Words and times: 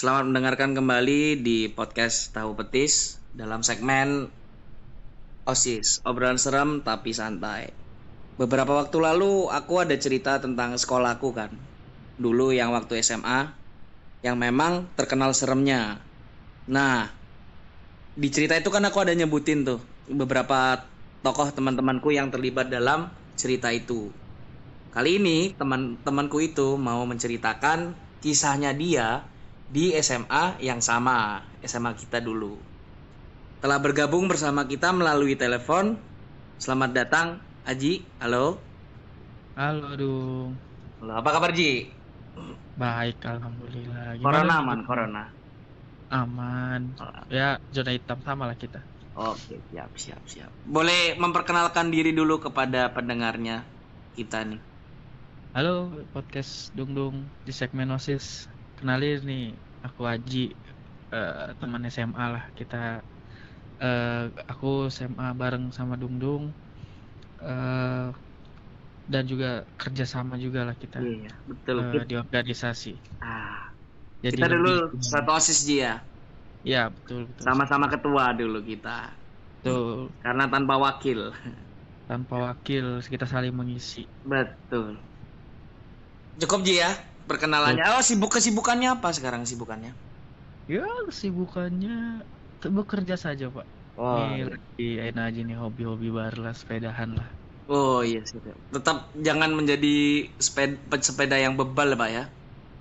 Selamat 0.00 0.32
mendengarkan 0.32 0.72
kembali 0.72 1.44
di 1.44 1.68
podcast 1.68 2.32
Tahu 2.32 2.56
Petis 2.56 3.20
dalam 3.36 3.60
segmen 3.60 4.32
OSIS, 5.44 6.00
obrolan 6.08 6.40
serem 6.40 6.80
tapi 6.80 7.12
santai. 7.12 7.68
Beberapa 8.40 8.80
waktu 8.80 8.96
lalu 8.96 9.52
aku 9.52 9.84
ada 9.84 9.92
cerita 10.00 10.40
tentang 10.40 10.80
sekolahku 10.80 11.36
kan. 11.36 11.52
Dulu 12.16 12.48
yang 12.48 12.72
waktu 12.72 13.04
SMA 13.04 13.52
yang 14.24 14.40
memang 14.40 14.88
terkenal 14.96 15.36
seremnya. 15.36 16.00
Nah, 16.64 17.12
di 18.16 18.32
cerita 18.32 18.56
itu 18.56 18.72
kan 18.72 18.80
aku 18.88 19.04
ada 19.04 19.12
nyebutin 19.12 19.68
tuh 19.68 19.84
beberapa 20.08 20.80
tokoh 21.20 21.52
teman-temanku 21.52 22.08
yang 22.08 22.32
terlibat 22.32 22.72
dalam 22.72 23.12
cerita 23.36 23.68
itu. 23.68 24.08
Kali 24.96 25.20
ini 25.20 25.52
teman-temanku 25.60 26.40
itu 26.40 26.80
mau 26.80 27.04
menceritakan 27.04 27.92
kisahnya 28.24 28.72
dia 28.72 29.28
di 29.70 29.94
SMA 30.02 30.58
yang 30.58 30.82
sama, 30.82 31.46
SMA 31.62 31.94
kita 31.94 32.18
dulu. 32.18 32.58
Telah 33.62 33.78
bergabung 33.78 34.26
bersama 34.26 34.66
kita 34.66 34.90
melalui 34.90 35.38
telepon. 35.38 35.94
Selamat 36.58 36.90
datang, 36.90 37.26
Aji. 37.62 38.02
Halo. 38.18 38.58
Halo, 39.54 39.94
Dung. 39.94 40.50
Halo, 41.00 41.12
apa 41.22 41.28
kabar 41.38 41.54
Ji? 41.54 41.86
Baik, 42.74 43.22
alhamdulillah. 43.22 44.18
Corona 44.18 44.42
Dung? 44.42 44.60
aman, 44.66 44.78
corona. 44.82 45.24
Aman. 46.10 46.80
Ya, 47.30 47.62
zona 47.70 47.94
hitam 47.94 48.18
sama 48.26 48.50
lah 48.50 48.58
kita. 48.58 48.82
Oke, 49.14 49.62
siap, 49.70 49.90
siap, 49.94 50.22
siap. 50.26 50.50
Boleh 50.66 51.14
memperkenalkan 51.14 51.94
diri 51.94 52.10
dulu 52.10 52.42
kepada 52.42 52.90
pendengarnya 52.90 53.62
kita 54.18 54.42
nih. 54.42 54.58
Halo, 55.54 55.94
podcast 56.10 56.74
Dung 56.74 56.90
Dung 56.94 57.16
di 57.46 57.54
segmen 57.54 57.94
OSIS. 57.94 58.50
Kenalin 58.80 59.16
nih, 59.28 59.42
aku 59.86 60.02
Aji, 60.12 60.38
eh, 61.14 61.34
teman 61.60 61.82
SMA 61.94 62.24
lah. 62.34 62.44
Kita 62.58 62.76
eh, 63.82 64.08
aku 64.52 64.66
SMA 64.94 65.26
bareng 65.40 65.64
sama 65.76 65.94
Dung 66.00 66.14
Dung. 66.22 66.44
eh, 67.40 68.12
dan 69.12 69.22
juga 69.30 69.46
kerjasama 69.80 70.34
juga 70.44 70.60
lah 70.68 70.76
kita 70.82 70.98
Iya, 71.02 71.28
betul. 71.50 71.78
Kita- 71.78 72.06
di 72.10 72.14
organisasi. 72.24 72.90
ah, 73.22 73.56
Jadi 74.24 74.40
kita 74.40 74.46
dulu 74.52 74.70
lebih- 74.70 74.84
satu 75.10 75.30
OSIS 75.38 75.60
Ji 75.68 75.76
ya. 75.86 75.92
Ya, 76.62 76.88
betul 76.90 77.26
betul. 77.30 77.50
Sama-sama 77.50 77.86
ketua 77.92 78.24
dulu 78.40 78.58
kita. 78.70 78.90
Betul. 79.62 80.14
Karena 80.22 80.44
tanpa 80.52 80.74
wakil. 80.84 81.18
Tanpa 82.08 82.34
wakil 82.46 82.86
kita 83.12 83.24
saling 83.32 83.54
mengisi. 83.58 84.00
Betul. 84.24 85.04
Cukup 86.40 86.60
Ji 86.66 86.74
ya 86.82 86.90
perkenalannya. 87.30 87.82
Oh, 87.96 88.02
sibuk 88.08 88.30
kesibukannya 88.34 88.88
apa 88.96 89.08
sekarang 89.16 89.42
sibukannya? 89.50 89.92
Ya 90.72 90.80
kesibukannya 91.08 91.90
bekerja 92.76 93.14
saja 93.24 93.44
pak. 93.56 93.66
Oh, 93.96 94.16
Nih 94.30 94.42
lagi 94.50 94.82
enak 95.06 95.22
aja 95.28 95.40
nih 95.48 95.56
hobi-hobi 95.62 96.06
baru 96.18 96.38
lah 96.44 96.54
sepedahan 96.60 97.10
lah. 97.18 97.28
oh 97.70 97.98
iya 98.08 98.20
sih. 98.28 98.38
Tetap 98.74 98.96
jangan 99.26 99.50
menjadi 99.58 99.88
sepeda, 100.46 100.96
sepeda 101.08 101.36
yang 101.44 101.54
bebal 101.58 101.88
Pak 102.00 102.10
ya. 102.16 102.22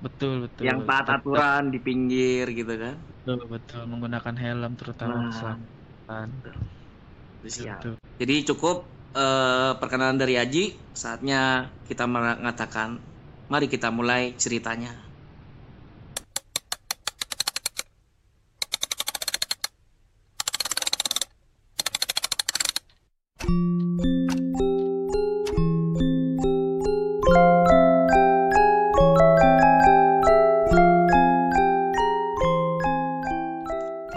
Betul 0.05 0.31
betul. 0.47 0.63
yang 0.67 0.79
taat 0.87 1.05
aturan 1.19 1.63
di 1.73 1.79
pinggir 1.87 2.45
gitu 2.59 2.73
kan. 2.83 2.95
Betul 3.09 3.39
betul 3.53 3.81
menggunakan 3.91 4.35
helm 4.43 4.71
terutama 4.79 5.13
Nah. 5.19 5.27
keselamatan. 5.27 6.27
Siap. 7.43 7.79
Betul. 7.79 7.93
Jadi 8.21 8.35
cukup 8.49 8.77
eh, 9.15 9.71
perkenalan 9.79 10.17
dari 10.21 10.35
Aji. 10.39 10.63
Saatnya 10.95 11.39
kita 11.87 12.03
mengatakan, 12.05 12.89
mari 13.49 13.65
kita 13.65 13.89
mulai 13.89 14.37
ceritanya. 14.37 14.93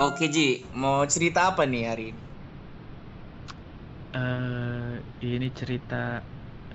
Oke 0.02 0.28
Ji, 0.28 0.60
mau 0.76 1.02
cerita 1.08 1.50
apa 1.50 1.64
nih 1.64 1.82
hari 1.88 2.04
ini? 2.12 2.22
Eh, 4.12 4.94
ini 5.24 5.48
cerita 5.56 6.20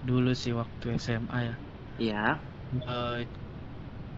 dulu 0.02 0.34
sih 0.34 0.58
waktu 0.58 0.98
SMA 0.98 1.40
ya. 1.46 1.56
Iya. 1.98 2.47
Eh, 2.72 3.28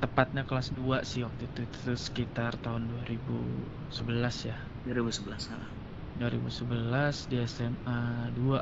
tepatnya 0.01 0.43
kelas 0.49 0.67
2 0.77 0.97
sih 1.09 1.21
waktu 1.27 1.43
itu 1.49 1.59
itu 1.67 1.77
sekitar 2.07 2.51
tahun 2.63 2.83
2011 2.91 4.35
ya. 4.49 4.57
2011 4.85 5.41
salah. 5.49 5.69
2011 6.19 7.15
di 7.29 7.35
SMA 7.53 7.97
2 8.37 8.57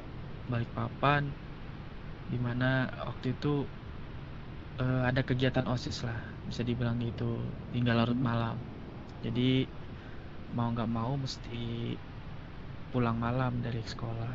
Balikpapan 0.51 1.23
di 2.31 2.37
mana 2.45 2.65
waktu 3.07 3.27
itu 3.35 3.47
eh, 4.81 5.01
ada 5.09 5.21
kegiatan 5.27 5.65
OSIS 5.73 5.97
lah 6.07 6.19
bisa 6.49 6.61
dibilang 6.69 6.97
gitu 7.07 7.23
tinggal 7.73 7.95
larut 7.99 8.17
Hmm. 8.19 8.27
malam 8.29 8.55
jadi 9.25 9.41
mau 10.55 10.67
nggak 10.73 10.89
mau 10.97 11.11
mesti 11.23 11.49
pulang 12.91 13.17
malam 13.25 13.53
dari 13.65 13.81
sekolah 13.91 14.33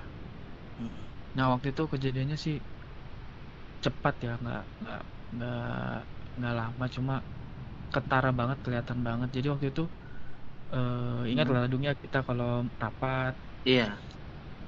Hmm. 0.79 0.89
nah 1.37 1.47
waktu 1.53 1.67
itu 1.73 1.83
kejadiannya 1.93 2.37
sih 2.45 2.55
cepat 3.85 4.15
ya 4.27 4.33
nggak 4.43 4.63
nggak 5.33 5.57
nggak 6.37 6.55
lama 6.61 6.85
cuma 6.97 7.13
ketara 7.95 8.29
banget 8.41 8.59
kelihatan 8.65 9.01
banget 9.09 9.29
jadi 9.37 9.47
waktu 9.53 9.67
itu 9.73 9.83
eh 10.75 11.21
ingat 11.33 11.47
Hmm. 11.47 11.55
lah 11.55 11.63
dunia 11.75 11.93
kita 12.03 12.19
kalau 12.29 12.47
rapat 12.83 13.33
Iya. 13.65 14.03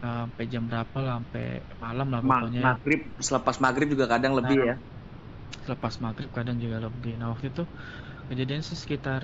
sampai 0.03 0.45
jam 0.53 0.63
berapa 0.71 0.97
lah 1.05 1.13
sampai 1.19 1.45
malam 1.85 2.07
lah 2.15 2.23
Ma- 2.29 2.49
pokoknya 2.49 2.63
maghrib 2.65 3.01
selepas 3.27 3.57
maghrib 3.65 3.89
juga 3.95 4.07
kadang 4.13 4.33
lebih 4.39 4.59
Nah. 4.59 4.69
ya. 4.69 4.75
selepas 5.65 5.95
maghrib 6.05 6.31
kadang 6.39 6.57
juga 6.65 6.77
lebih 6.87 7.13
nah 7.19 7.29
waktu 7.33 7.47
itu 7.53 7.63
kejadian 8.29 8.63
sih 8.69 8.79
sekitar 8.85 9.21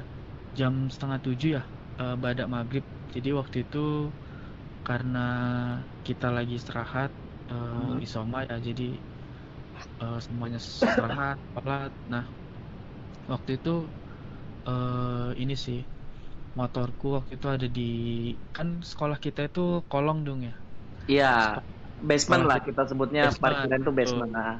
jam 0.59 0.75
setengah 0.95 1.19
tujuh 1.27 1.49
ya 1.59 1.63
eh, 2.01 2.15
badak 2.25 2.47
maghrib 2.57 2.85
jadi 3.15 3.29
waktu 3.41 3.57
itu 3.65 3.79
karena 4.87 5.19
kita 6.07 6.27
lagi 6.37 6.53
istirahat 6.61 7.11
eh, 7.51 7.77
Hmm. 7.77 8.01
isoma 8.05 8.39
ya 8.49 8.55
jadi 8.69 8.83
eh, 10.03 10.17
semuanya 10.27 10.59
istirahat 10.63 11.37
sholat 11.53 11.91
nah 12.13 12.25
waktu 13.31 13.51
itu 13.59 13.71
eh, 14.69 15.29
ini 15.43 15.55
sih 15.65 15.79
motorku 16.59 17.07
waktu 17.17 17.33
itu 17.39 17.47
ada 17.57 17.67
di 17.77 17.83
kan 18.57 18.69
sekolah 18.91 19.19
kita 19.27 19.41
itu 19.49 19.61
kolong 19.93 20.19
dong 20.27 20.41
ya 20.49 20.53
Iya. 21.13 21.27
Basement 22.09 22.45
lah 22.49 22.59
kita 22.67 22.83
sebutnya 22.91 23.23
basement, 23.23 23.41
parkiran 23.43 23.81
tuh 23.87 23.93
basement. 23.99 24.31
Nah, 24.37 24.53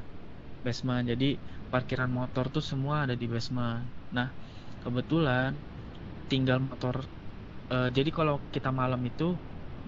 basement 0.65 1.03
jadi 1.11 1.25
parkiran 1.71 2.11
motor 2.19 2.45
tuh 2.55 2.63
semua 2.71 2.95
ada 3.05 3.15
di 3.21 3.25
basement 3.33 3.81
nah 4.15 4.27
kebetulan 4.81 5.49
tinggal 6.31 6.59
motor 6.69 6.95
eh, 7.73 7.87
jadi 7.97 8.09
kalau 8.17 8.35
kita 8.55 8.69
malam 8.81 9.01
itu 9.09 9.23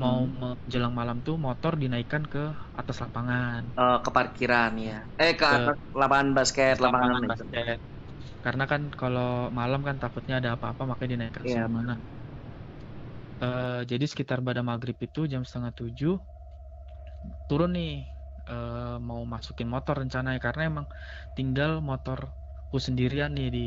mau 0.01 0.17
Hmm. 0.19 0.33
menjelang 0.41 0.93
malam 0.99 1.17
tuh 1.25 1.35
motor 1.45 1.73
dinaikkan 1.83 2.23
ke 2.33 2.39
atas 2.79 2.97
lapangan 3.03 3.63
eh, 3.79 3.95
ke 4.03 4.09
parkiran 4.15 4.71
ya. 4.87 4.93
Eh 5.21 5.31
ke 5.39 5.45
Ke- 5.47 5.55
atas 5.55 5.77
lapangan 5.99 6.29
basket, 6.37 6.75
lapangan, 6.83 7.21
lapangan 7.23 7.23
basket. 7.31 7.77
karena 8.43 8.63
kan 8.71 8.81
kalau 8.99 9.23
malam 9.59 9.79
kan 9.87 9.95
takutnya 10.03 10.33
ada 10.39 10.49
apa-apa 10.55 10.81
makanya 10.89 11.11
dinaikkan 11.15 11.45
ke 11.53 11.57
mana 11.77 11.93
Eh, 13.45 13.81
jadi 13.91 14.05
sekitar 14.11 14.39
pada 14.47 14.61
maghrib 14.69 14.97
itu 15.07 15.19
jam 15.31 15.41
setengah 15.47 15.73
tujuh 15.79 16.13
turun 17.47 17.69
nih 17.75 17.89
eh, 18.49 18.75
mau 19.07 19.21
masukin 19.33 19.67
motor 19.73 19.95
rencananya 20.01 20.39
karena 20.47 20.61
emang 20.69 20.87
tinggal 21.35 21.71
motorku 21.89 22.75
sendirian 22.87 23.29
nih 23.37 23.47
di 23.55 23.59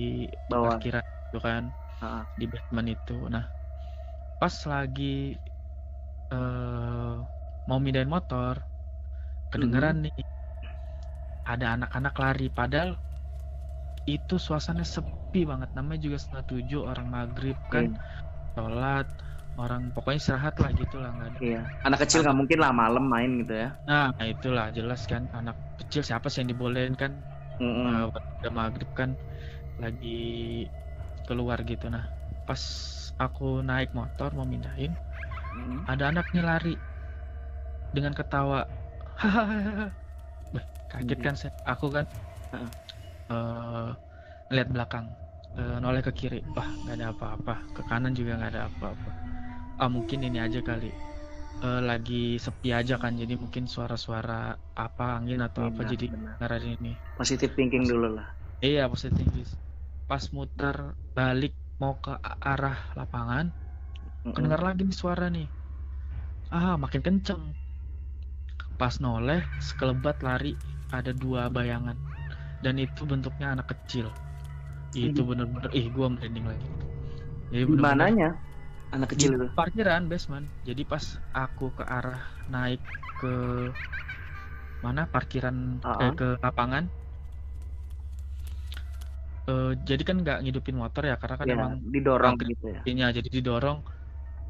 Bawah. 0.49 0.81
parkiran 0.83 1.05
itu 1.27 1.37
kan 1.47 1.63
Heeh. 2.01 2.27
di 2.41 2.45
basement 2.53 2.89
itu 2.95 3.13
nah 3.35 3.45
pas 4.41 4.55
lagi 4.73 5.03
eh, 6.33 7.15
mau 7.69 7.79
mindahin 7.85 8.11
motor 8.17 8.55
kedengeran 9.53 9.97
nih. 10.05 10.15
Ada 11.53 11.67
anak-anak 11.77 12.15
lari 12.23 12.47
padahal 12.59 12.91
itu 14.17 14.35
suasananya 14.47 14.89
sepi 14.97 15.41
banget. 15.51 15.69
Namanya 15.77 16.01
juga 16.07 16.17
setengah 16.23 16.45
tujuh 16.53 16.81
orang 16.91 17.07
maghrib 17.17 17.57
kan 17.75 17.87
sholat 18.55 19.07
orang 19.61 19.83
pokoknya 19.95 20.19
istirahat 20.23 20.55
lah 20.63 20.71
gitu 20.81 20.97
lah 21.03 21.11
nggak 21.17 21.29
ada 21.33 21.41
Iya. 21.45 21.59
Anak 21.87 21.99
kecil 22.03 22.19
nggak 22.23 22.39
mungkin 22.41 22.59
lah 22.63 22.71
malam 22.81 23.05
main 23.13 23.31
gitu 23.41 23.53
ya. 23.63 23.69
nah 23.87 24.27
itulah 24.33 24.67
jelas 24.79 25.01
kan 25.13 25.23
anak 25.39 25.57
kecil 25.79 26.03
siapa 26.09 26.27
sih 26.31 26.39
yang 26.41 26.51
dibolehin 26.53 26.95
kan? 27.03 27.13
Uh, 27.61 28.03
udah 28.41 28.53
maghrib 28.59 28.91
kan 29.01 29.11
lagi 29.83 30.09
keluar 31.27 31.59
gitu. 31.71 31.85
Nah 31.95 32.05
pas 32.47 32.63
aku 33.25 33.43
naik 33.69 33.89
motor 33.99 34.29
mau 34.39 34.47
mindahin 34.53 34.93
Mm. 35.57 35.87
ada 35.91 36.05
anak 36.11 36.27
nih 36.35 36.45
lari 36.49 36.71
dengan 37.95 38.13
ketawa 38.19 38.59
hahaha 39.21 39.87
kaget 40.91 41.19
kan 41.25 41.35
saya 41.41 41.53
aku 41.73 41.87
kan 41.97 42.07
Heeh. 42.53 42.71
eh 43.31 43.87
ngeliat 44.49 44.69
belakang 44.75 45.07
eh, 45.59 45.77
noleh 45.83 46.03
ke 46.07 46.13
kiri 46.21 46.39
wah 46.57 46.69
nggak 46.83 46.95
ada 46.99 47.07
apa-apa 47.15 47.53
ke 47.77 47.83
kanan 47.91 48.13
juga 48.19 48.33
nggak 48.39 48.51
ada 48.55 48.63
apa-apa 48.71 49.11
ah 49.83 49.89
mungkin 49.97 50.21
ini 50.29 50.39
aja 50.47 50.61
kali 50.71 50.87
Eh, 51.65 51.81
lagi 51.91 52.15
sepi 52.47 52.69
aja 52.79 52.95
kan 53.03 53.13
jadi 53.23 53.35
mungkin 53.43 53.65
suara-suara 53.75 54.33
apa 54.85 55.05
angin 55.17 55.41
atau 55.47 55.63
apa 55.71 55.81
Benar, 55.81 55.91
jadi 55.93 56.05
benar. 56.13 56.37
dengar 56.41 56.63
ini 56.75 56.91
Positive 57.19 57.53
thinking 57.57 57.85
dulu 57.91 58.09
lah. 58.17 58.29
iya 58.67 58.81
positif 58.93 59.27
Guys. 59.35 59.51
pas 60.09 60.25
muter 60.37 60.77
balik 61.17 61.53
mau 61.81 61.93
ke 62.05 62.11
arah 62.51 62.77
lapangan 62.99 63.47
Kedengar 64.35 64.61
lagi 64.67 64.83
nih 64.89 64.97
suara 65.01 65.27
nih 65.35 65.47
ah 66.57 66.75
makin 66.83 67.03
kenceng 67.07 67.43
pas 68.81 68.95
noleh 69.05 69.41
sekelebat 69.69 70.17
lari 70.27 70.53
ada 70.99 71.13
dua 71.23 71.43
bayangan 71.57 71.97
dan 72.65 72.75
itu 72.87 73.03
bentuknya 73.11 73.47
anak 73.55 73.67
kecil 73.73 74.07
itu 75.07 75.21
bener-bener 75.29 75.71
ih 75.81 75.87
gua 75.97 76.07
merinding 76.15 76.47
lagi 76.51 76.69
jadi 77.53 77.65
Di 77.67 77.73
bener-bener 77.73 77.85
mananya? 77.85 78.29
Anak 78.95 79.09
kecil 79.15 79.31
itu. 79.37 79.47
parkiran 79.59 80.03
basement 80.11 80.47
jadi 80.69 80.83
pas 80.93 81.05
aku 81.35 81.65
ke 81.79 81.85
arah 81.97 82.21
naik 82.53 82.83
ke 83.21 83.33
mana 84.85 85.03
parkiran 85.13 85.57
Ah, 85.83 85.91
eh, 86.03 86.13
ah. 86.13 86.17
ke 86.19 86.27
lapangan 86.45 86.85
eh, 89.51 89.67
jadi 89.89 90.03
kan 90.09 90.17
nggak 90.23 90.39
ngidupin 90.43 90.77
motor 90.83 91.03
ya 91.11 91.15
karena 91.21 91.37
kan 91.41 91.49
Ya, 91.49 91.55
emang 91.57 91.73
didorong 91.93 92.37
gitu 92.51 92.65
ya. 92.77 92.81
Iya, 92.89 93.07
jadi 93.17 93.29
didorong. 93.37 93.79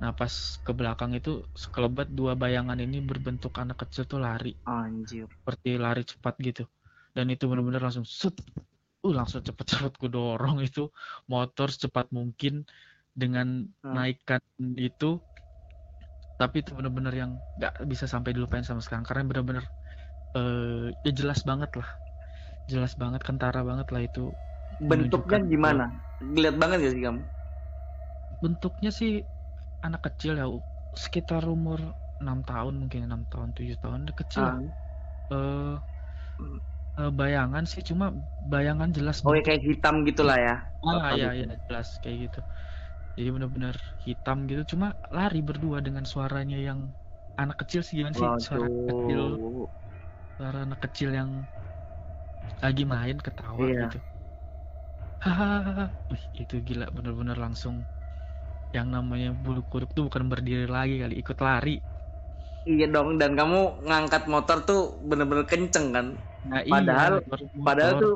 Nah, 0.02 0.10
pas 0.20 0.34
ke 0.66 0.72
belakang 0.78 1.12
itu 1.18 1.30
sekelebat 1.62 2.06
dua 2.18 2.32
bayangan 2.42 2.78
ini 2.84 2.96
berbentuk 3.10 3.52
anak 3.62 3.76
kecil 3.82 4.04
tuh 4.12 4.20
lari, 4.26 4.50
Anjir. 4.74 5.28
seperti 5.40 5.68
lari 5.84 6.02
cepat 6.12 6.34
gitu. 6.48 6.62
Dan 7.16 7.26
itu 7.34 7.44
benar-benar 7.50 7.82
langsung 7.86 8.06
set, 8.20 8.34
uh 9.06 9.14
langsung 9.18 9.40
cepet-cepet 9.48 9.92
ku 10.02 10.06
dorong 10.16 10.58
itu 10.66 10.80
motor 11.32 11.68
secepat 11.74 12.06
mungkin 12.18 12.54
dengan 13.20 13.46
Hmm. 13.82 13.96
naikkan 13.96 14.42
itu. 14.88 15.06
Tapi 16.40 16.56
itu 16.60 16.70
benar-benar 16.76 17.14
yang 17.16 17.30
nggak 17.56 17.72
bisa 17.90 18.04
sampai 18.12 18.30
dilupain 18.36 18.64
sama 18.68 18.80
sekarang 18.84 19.06
karena 19.08 19.24
benar-benar 19.30 19.64
eh 20.38 20.86
ya 21.06 21.12
jelas 21.20 21.40
banget 21.50 21.70
lah, 21.80 21.88
jelas 22.72 22.92
banget, 23.02 23.22
kentara 23.28 23.60
banget 23.70 23.88
lah 23.94 24.02
itu. 24.08 24.20
Bentuknya 24.90 25.38
gimana? 25.52 25.84
Lihat 26.42 26.56
banget 26.60 26.76
gak 26.84 26.92
sih 26.94 27.02
kamu? 27.06 27.22
bentuknya 28.42 28.90
sih 28.98 29.10
anak 29.88 30.00
kecil 30.06 30.32
ya 30.40 30.46
sekitar 31.04 31.42
umur 31.56 31.80
enam 32.22 32.38
tahun 32.48 32.74
mungkin 32.80 33.00
enam 33.08 33.22
tahun 33.32 33.50
tujuh 33.56 33.76
tahun 33.82 34.02
kecil. 34.20 34.44
Ah. 34.44 34.60
Eh, 35.32 35.74
eh, 37.00 37.10
bayangan 37.18 37.64
sih 37.72 37.82
cuma 37.88 38.04
bayangan 38.52 38.90
jelas 38.96 39.18
Oh 39.26 39.32
ya 39.36 39.42
kayak 39.46 39.62
hitam 39.68 39.94
gitulah 40.08 40.38
ya. 40.46 40.54
ah 40.86 41.10
gitu. 41.12 41.16
iya 41.18 41.28
jelas 41.66 41.88
kayak 42.02 42.16
gitu 42.24 42.38
jadi 43.16 43.28
benar-benar 43.34 43.76
hitam 44.06 44.36
gitu 44.50 44.62
cuma 44.72 44.86
lari 45.16 45.38
berdua 45.48 45.78
dengan 45.86 46.04
suaranya 46.12 46.56
yang 46.68 46.80
anak 47.42 47.56
kecil 47.62 47.80
sih 47.86 47.94
gimana 48.00 48.16
sih 48.22 48.30
suara 48.46 48.64
anak 48.70 48.84
kecil 48.90 49.20
suara 50.36 50.58
anak 50.64 50.80
kecil 50.84 51.10
yang 51.18 51.30
lagi 52.64 52.82
main 52.92 53.16
ketawa 53.26 53.66
Iya. 53.66 53.80
gitu 53.80 53.96
hahaha 55.24 55.84
itu 56.42 56.54
gila 56.68 56.84
bener-bener 56.96 57.36
langsung 57.44 57.76
yang 58.76 58.88
namanya 58.94 59.28
bulu 59.42 59.60
kuduk 59.72 59.90
tuh 59.96 60.02
bukan 60.08 60.24
berdiri 60.32 60.64
lagi 60.76 60.94
kali 61.02 61.14
ikut 61.22 61.38
lari 61.46 61.70
Iya 62.70 62.84
dong 62.94 63.08
dan 63.20 63.30
kamu 63.38 63.56
ngangkat 63.86 64.22
motor 64.32 64.56
tuh 64.68 64.78
bener-bener 65.08 65.46
kenceng 65.52 65.86
kan. 65.96 66.06
nah 66.48 66.62
Padahal- 66.70 67.22
iya 67.30 67.60
Padahal 67.66 67.94
tuh 68.00 68.12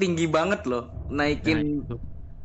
tinggi 0.00 0.24
banget 0.36 0.60
loh. 0.70 0.82
nah, 1.42 1.58
Naikin 1.58 1.58
itu. 1.62 1.94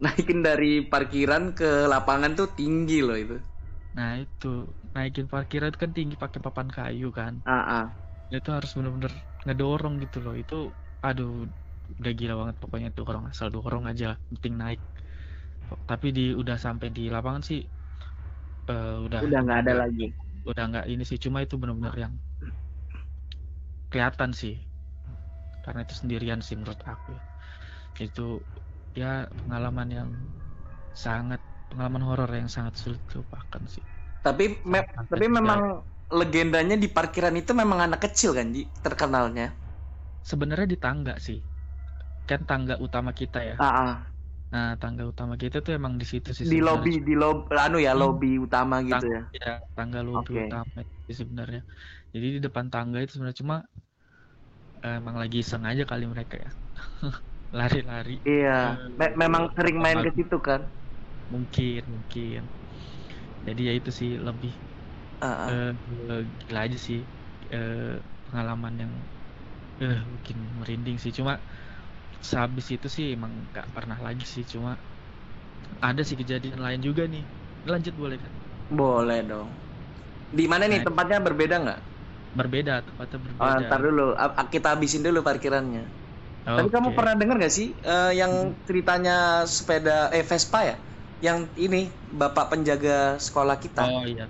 naikin 0.04 0.39
dari 0.48 0.68
parkiran 0.92 1.44
ke 1.59 1.65
lapangan 1.94 2.31
tuh 2.39 2.48
tinggi 2.59 2.95
loh 3.07 3.18
itu. 3.24 3.36
nah 3.98 4.12
itu 4.24 4.48
naikin 4.94 5.27
parkiran 5.33 5.68
itu 5.69 5.80
kan 5.83 5.92
tinggi 5.98 6.15
pakai 6.24 6.39
papan 6.45 6.68
kayu 6.77 7.06
kan 7.19 7.33
Ah, 7.45 7.63
ah. 7.68 7.98
itu 8.38 8.50
harus 8.56 8.71
bener-bener 8.77 9.13
ngedorong 9.45 9.94
gitu 10.04 10.18
loh 10.25 10.33
itu 10.42 10.56
aduh 11.07 11.30
udah 12.01 12.12
gila 12.19 12.33
banget 12.42 12.56
pokoknya 12.62 12.88
tuh 12.98 13.04
orang 13.12 13.25
asal 13.31 13.48
dorong 13.56 13.83
aja 13.92 14.06
penting 14.31 14.54
naik 14.62 14.80
tapi 15.89 16.07
di 16.17 16.21
udah 16.41 16.57
sampai 16.65 16.87
di 16.97 17.01
lapangan 17.15 17.43
sih 17.49 17.59
eh, 18.67 18.95
udah 19.05 19.23
Udah 19.23 19.39
nggak 19.45 19.59
ada 19.61 19.73
lagi. 19.81 20.05
udah 20.49 20.63
nggak 20.69 20.85
ini 20.93 21.03
sih 21.09 21.19
cuma 21.23 21.37
itu 21.45 21.55
benar-benar 21.61 21.95
yang 22.03 22.13
kelihatan 23.91 24.31
sih 24.41 24.55
karena 25.63 25.79
itu 25.85 25.93
sendirian 26.01 26.39
sih 26.45 26.55
menurut 26.59 26.81
aku 26.91 27.07
ya. 27.17 27.21
itu 28.05 28.21
ya 29.01 29.05
pengalaman 29.41 29.87
yang 29.97 30.09
sangat 31.05 31.41
pengalaman 31.69 32.03
horor 32.07 32.29
yang 32.41 32.49
sangat 32.57 32.75
sulit 32.81 33.01
dilupakan 33.11 33.63
sih 33.75 33.85
Tapi 34.25 34.45
me- 34.71 34.89
tapi 35.09 35.25
tiga- 35.33 35.37
memang 35.37 35.61
legendanya 36.19 36.75
di 36.83 36.87
parkiran 36.97 37.35
itu 37.41 37.51
memang 37.61 37.79
anak 37.89 37.99
kecil 38.09 38.31
kan 38.37 38.47
Ji 38.55 38.61
terkenalnya. 38.85 39.47
sebenarnya 40.29 40.67
di 40.73 40.77
tangga 40.85 41.13
sih 41.25 41.39
kan 42.29 42.41
tangga 42.49 42.75
utama 42.87 43.11
kita 43.21 43.39
ya 43.51 43.57
Ah, 43.57 43.71
ah. 43.83 44.16
Nah 44.51 44.67
tangga 44.81 45.03
utama 45.11 45.33
kita 45.44 45.57
tuh 45.65 45.71
emang 45.79 45.94
di 46.01 46.05
situ 46.11 46.29
sih 46.39 46.47
Di 46.49 46.57
lobby 46.65 46.94
di 47.07 47.13
lob 47.21 47.38
anu 47.65 47.77
ya 47.88 47.94
Hmm. 47.94 48.01
lobby 48.01 48.29
utama 48.45 48.75
gitu 48.89 49.05
Tang- 49.05 49.11
ya. 49.15 49.21
ya 49.38 49.45
tangga 49.77 49.99
lobby 50.09 50.31
Oke. 50.31 50.44
utama 50.44 50.77
itu 50.89 51.11
sebenarnya 51.21 51.59
jadi 52.13 52.27
di 52.35 52.39
depan 52.45 52.67
tangga 52.73 52.97
itu 53.03 53.11
sebenarnya 53.15 53.39
cuma 53.44 53.57
eh, 54.83 54.94
emang 54.99 55.15
lagi 55.21 55.35
iseng 55.44 55.63
aja 55.69 55.83
kali 55.91 56.03
mereka 56.13 56.35
ya 56.44 56.49
lari-lari 57.57 58.13
Iya. 58.31 58.49
Me- 58.99 59.15
memang 59.21 59.44
sering 59.55 59.77
main 59.83 59.99
ke 60.05 60.09
situ 60.17 60.38
kan. 60.47 60.61
mungkin 61.33 61.81
mungkin 61.94 62.39
jadi 63.47 63.61
ya 63.67 63.73
itu 63.79 63.89
sih 63.99 64.09
lebih 64.27 64.51
ah. 65.21 65.38
eh, 65.47 65.65
eh, 66.11 66.19
gila 66.41 66.59
aja 66.65 66.77
sih 66.88 66.99
eh, 67.53 67.75
pengalaman 68.25 68.73
yang 68.83 68.94
eh 69.83 69.97
bikin 70.15 70.38
merinding 70.59 70.97
sih 71.03 71.11
cuma 71.19 71.33
sehabis 72.29 72.67
itu 72.75 72.87
sih 72.95 73.05
emang 73.15 73.31
nggak 73.49 73.67
pernah 73.75 73.97
lagi 74.07 74.25
sih 74.33 74.43
cuma 74.53 74.71
ada 75.87 76.01
sih 76.07 76.17
kejadian 76.21 76.59
lain 76.65 76.81
juga 76.87 77.03
nih 77.13 77.23
lanjut 77.71 77.93
boleh 78.01 78.17
kan 78.23 78.33
Boleh 78.79 79.19
dong. 79.31 79.49
Di 80.37 80.45
mana 80.51 80.65
nih 80.71 80.79
Nah, 80.79 80.87
tempatnya 80.87 81.19
berbeda 81.27 81.55
nggak? 81.63 81.79
berbeda 82.37 82.73
tempatnya 82.87 83.19
Oh, 83.41 83.49
berbeda 83.49 83.65
ntar 83.65 83.79
dulu, 83.85 84.01
kita 84.53 84.68
habisin 84.73 85.01
dulu 85.07 85.19
parkirannya. 85.27 85.81
Tapi 86.56 86.69
kamu 86.75 86.89
pernah 86.97 87.13
dengar 87.19 87.35
nggak 87.39 87.53
sih 87.59 87.68
eh, 87.89 88.09
yang 88.19 88.31
Hmm. 88.31 88.57
ceritanya 88.68 89.13
sepeda 89.57 89.92
eh 90.18 90.23
Vespa 90.31 90.59
ya? 90.69 90.75
Yang 91.25 91.39
ini 91.65 91.77
bapak 92.21 92.45
penjaga 92.53 92.92
sekolah 93.27 93.57
kita. 93.65 93.81
oh 93.81 94.01
iya 94.09 94.23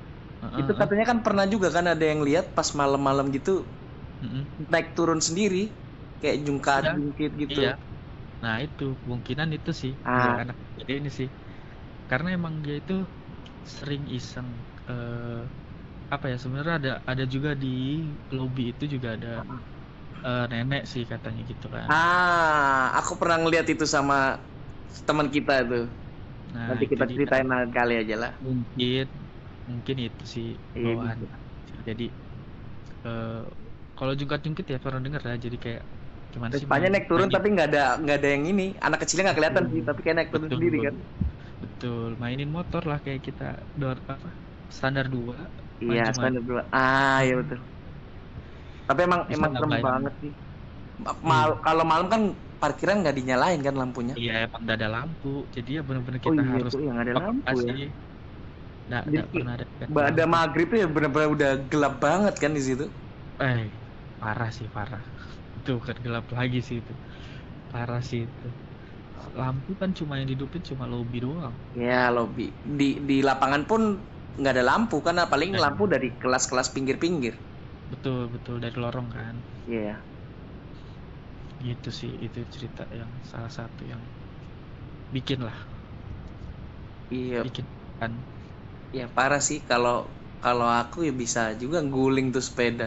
Itu 0.62 0.72
katanya 0.80 1.06
kan 1.10 1.18
pernah 1.26 1.46
juga 1.54 1.68
kan 1.76 1.86
ada 1.94 2.06
yang 2.12 2.22
lihat 2.28 2.46
pas 2.58 2.70
malam-malam 2.80 3.26
gitu 3.36 3.52
Mm-mm. 4.22 4.50
naik 4.74 4.88
turun 4.98 5.20
sendiri 5.28 5.64
kayak 6.22 6.38
jungkat 6.46 6.82
Iya. 6.82 6.90
jungkit 6.96 7.32
gitu. 7.44 7.60
Iya. 7.60 7.68
Nah 8.44 8.56
itu 8.66 8.84
kemungkinan 9.02 9.50
itu 9.58 9.72
sih 9.82 9.94
Ah. 10.04 10.26
ya, 10.26 10.30
anak 10.42 10.58
jadi 10.80 10.92
ini 11.00 11.10
sih 11.20 11.30
karena 12.10 12.28
emang 12.38 12.56
dia 12.66 12.76
itu 12.82 12.94
sering 13.78 14.04
iseng 14.18 14.50
eh, 14.90 15.24
apa 16.14 16.26
ya 16.32 16.36
sebenarnya 16.44 16.76
ada 16.80 16.92
ada 17.12 17.24
juga 17.36 17.50
di 17.64 17.68
lobby 18.38 18.62
itu 18.72 18.84
juga 18.96 19.10
ada 19.16 19.30
eh, 20.26 20.42
nenek 20.52 20.82
sih 20.92 21.04
katanya 21.14 21.42
gitu 21.52 21.66
kan. 21.76 21.92
Ah, 21.92 22.92
aku 23.00 23.12
pernah 23.20 23.38
ngeliat 23.42 23.66
itu 23.74 23.86
sama 23.96 24.16
teman 25.08 25.28
kita 25.36 25.54
tuh. 25.72 25.84
Nah 26.54 26.70
Nanti 26.70 26.84
itu 26.86 26.94
kita 26.94 27.06
ceritain 27.14 27.48
lain 27.52 27.72
kali 27.78 27.94
aja 28.02 28.16
lah. 28.24 28.32
mungkin 28.46 29.04
mungkin 29.70 29.96
itu 30.06 30.24
sih 30.34 30.46
Iya, 30.78 30.84
bawaan. 30.84 31.20
bisa. 31.20 31.26
Jadi 31.88 32.04
eh, 33.06 33.28
kalau 33.98 34.14
jungkat-jungkit 34.20 34.66
ya 34.74 34.78
pernah 34.84 35.02
denger 35.06 35.22
ya 35.30 35.36
jadi 35.46 35.58
kayak 35.64 35.84
gimana 36.38 36.54
sih? 36.60 36.68
Main- 36.72 36.92
naik 36.94 37.06
turun 37.12 37.30
mainin- 37.30 37.36
tapi 37.36 37.48
nggak 37.54 37.68
ada 37.72 37.82
nggak 38.02 38.16
ada 38.20 38.30
yang 38.36 38.44
ini. 38.52 38.64
Anak 38.86 38.98
kecilnya 39.02 39.24
nggak 39.28 39.38
kelihatan 39.40 39.66
Betul. 39.66 39.74
sih, 39.74 39.82
tapi 39.88 40.00
kayak 40.04 40.18
naik 40.18 40.32
turun 40.34 40.50
Betul. 40.50 40.56
sendiri 40.56 40.78
kan. 40.86 40.96
Betul, 41.64 42.10
mainin 42.24 42.50
motor 42.58 42.82
lah 42.90 43.00
kayak 43.06 43.22
kita 43.28 43.44
dor 43.82 43.98
apa 44.12 44.16
standar 44.78 45.06
dua 45.16 45.36
Iya, 45.84 46.02
standar 46.18 46.42
dua. 46.50 46.62
Ah, 46.76 47.18
iya 47.26 47.34
betul. 47.40 47.60
Tapi 48.88 49.00
emang 49.08 49.22
Bisa 49.30 49.36
emang 49.36 49.52
serem 49.54 49.74
banget 49.88 50.14
sih. 50.22 50.32
Ma- 51.04 51.20
mal- 51.30 51.60
kalau 51.66 51.84
malam 51.92 52.08
kan 52.14 52.22
parkiran 52.62 52.98
nggak 53.02 53.18
dinyalain 53.20 53.62
kan 53.68 53.76
lampunya. 53.82 54.16
Iya 54.20 54.32
emang 54.46 54.60
nggak 54.64 54.78
ada 54.80 54.90
lampu, 54.96 55.28
jadi 55.56 55.70
ya 55.76 55.80
bener-bener 55.88 56.22
Oh 56.26 56.34
kita 56.34 56.42
iya 56.42 56.50
harus 56.54 56.74
yang 56.88 56.98
ada 57.04 57.14
lampu 57.22 57.54
ya. 57.68 57.74
Nggak, 58.88 59.04
nggak 59.12 59.28
pernah 59.34 59.52
ada. 59.58 59.66
Ada 60.12 60.24
maghrib 60.36 60.68
tuh 60.72 60.80
ya 60.84 60.88
bener-bener 60.96 61.30
udah 61.36 61.52
gelap 61.72 61.94
banget 62.06 62.34
kan 62.42 62.52
di 62.58 62.62
situ. 62.68 62.86
Eh, 63.46 63.64
parah 64.20 64.50
sih 64.58 64.68
parah. 64.76 65.04
Itu 65.68 65.74
kan 65.88 65.96
gelap 66.06 66.26
lagi 66.38 66.58
sih 66.68 66.78
itu. 66.82 66.94
Parah 67.72 68.02
sih 68.10 68.20
itu. 68.28 68.46
Lampu 69.40 69.72
kan 69.82 69.92
cuma 70.00 70.14
yang 70.20 70.28
dihidupin 70.32 70.64
cuma 70.70 70.86
lobby 70.94 71.18
doang. 71.26 71.56
Ya 71.84 72.00
lobby 72.16 72.46
di 72.80 72.90
di 73.10 73.18
lapangan 73.28 73.64
pun 73.70 73.82
nggak 74.40 74.54
ada 74.56 74.64
lampu 74.72 74.98
karena 75.06 75.24
paling 75.32 75.52
Eh. 75.52 75.64
lampu 75.64 75.84
dari 75.94 76.10
kelas-kelas 76.22 76.68
pinggir-pinggir. 76.76 77.34
Betul 77.92 78.20
betul 78.34 78.56
dari 78.64 78.78
lorong 78.84 79.08
kan. 79.18 79.36
Iya. 79.66 80.08
Gitu 81.68 81.90
sih 82.00 82.12
itu 82.26 82.40
cerita 82.54 82.82
yang 83.00 83.12
salah 83.32 83.52
satu 83.58 83.82
yang 83.92 84.02
bikin 85.12 85.40
lah 85.44 85.58
iya 87.14 87.44
bikin 87.44 87.66
kan 88.00 88.14
ya 88.98 89.04
parah 89.16 89.42
sih 89.50 89.60
kalau 89.70 89.94
kalau 90.44 90.68
aku 90.82 90.98
ya 91.08 91.12
bisa 91.22 91.40
juga 91.62 91.78
guling 91.94 92.28
tuh 92.36 92.44
sepeda 92.48 92.86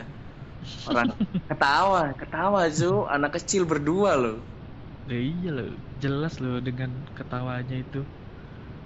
orang 0.89 1.09
ketawa 1.49 2.01
ketawa 2.21 2.61
Zu. 2.79 2.87
Anak 3.15 3.31
kecil 3.37 3.63
berdua 3.71 4.11
loh. 4.23 4.37
Ya 5.11 5.17
iya 5.31 5.49
loh, 5.57 5.69
jelas 6.03 6.33
loh 6.43 6.57
dengan 6.67 6.91
ketawanya 7.17 7.75
itu. 7.85 7.99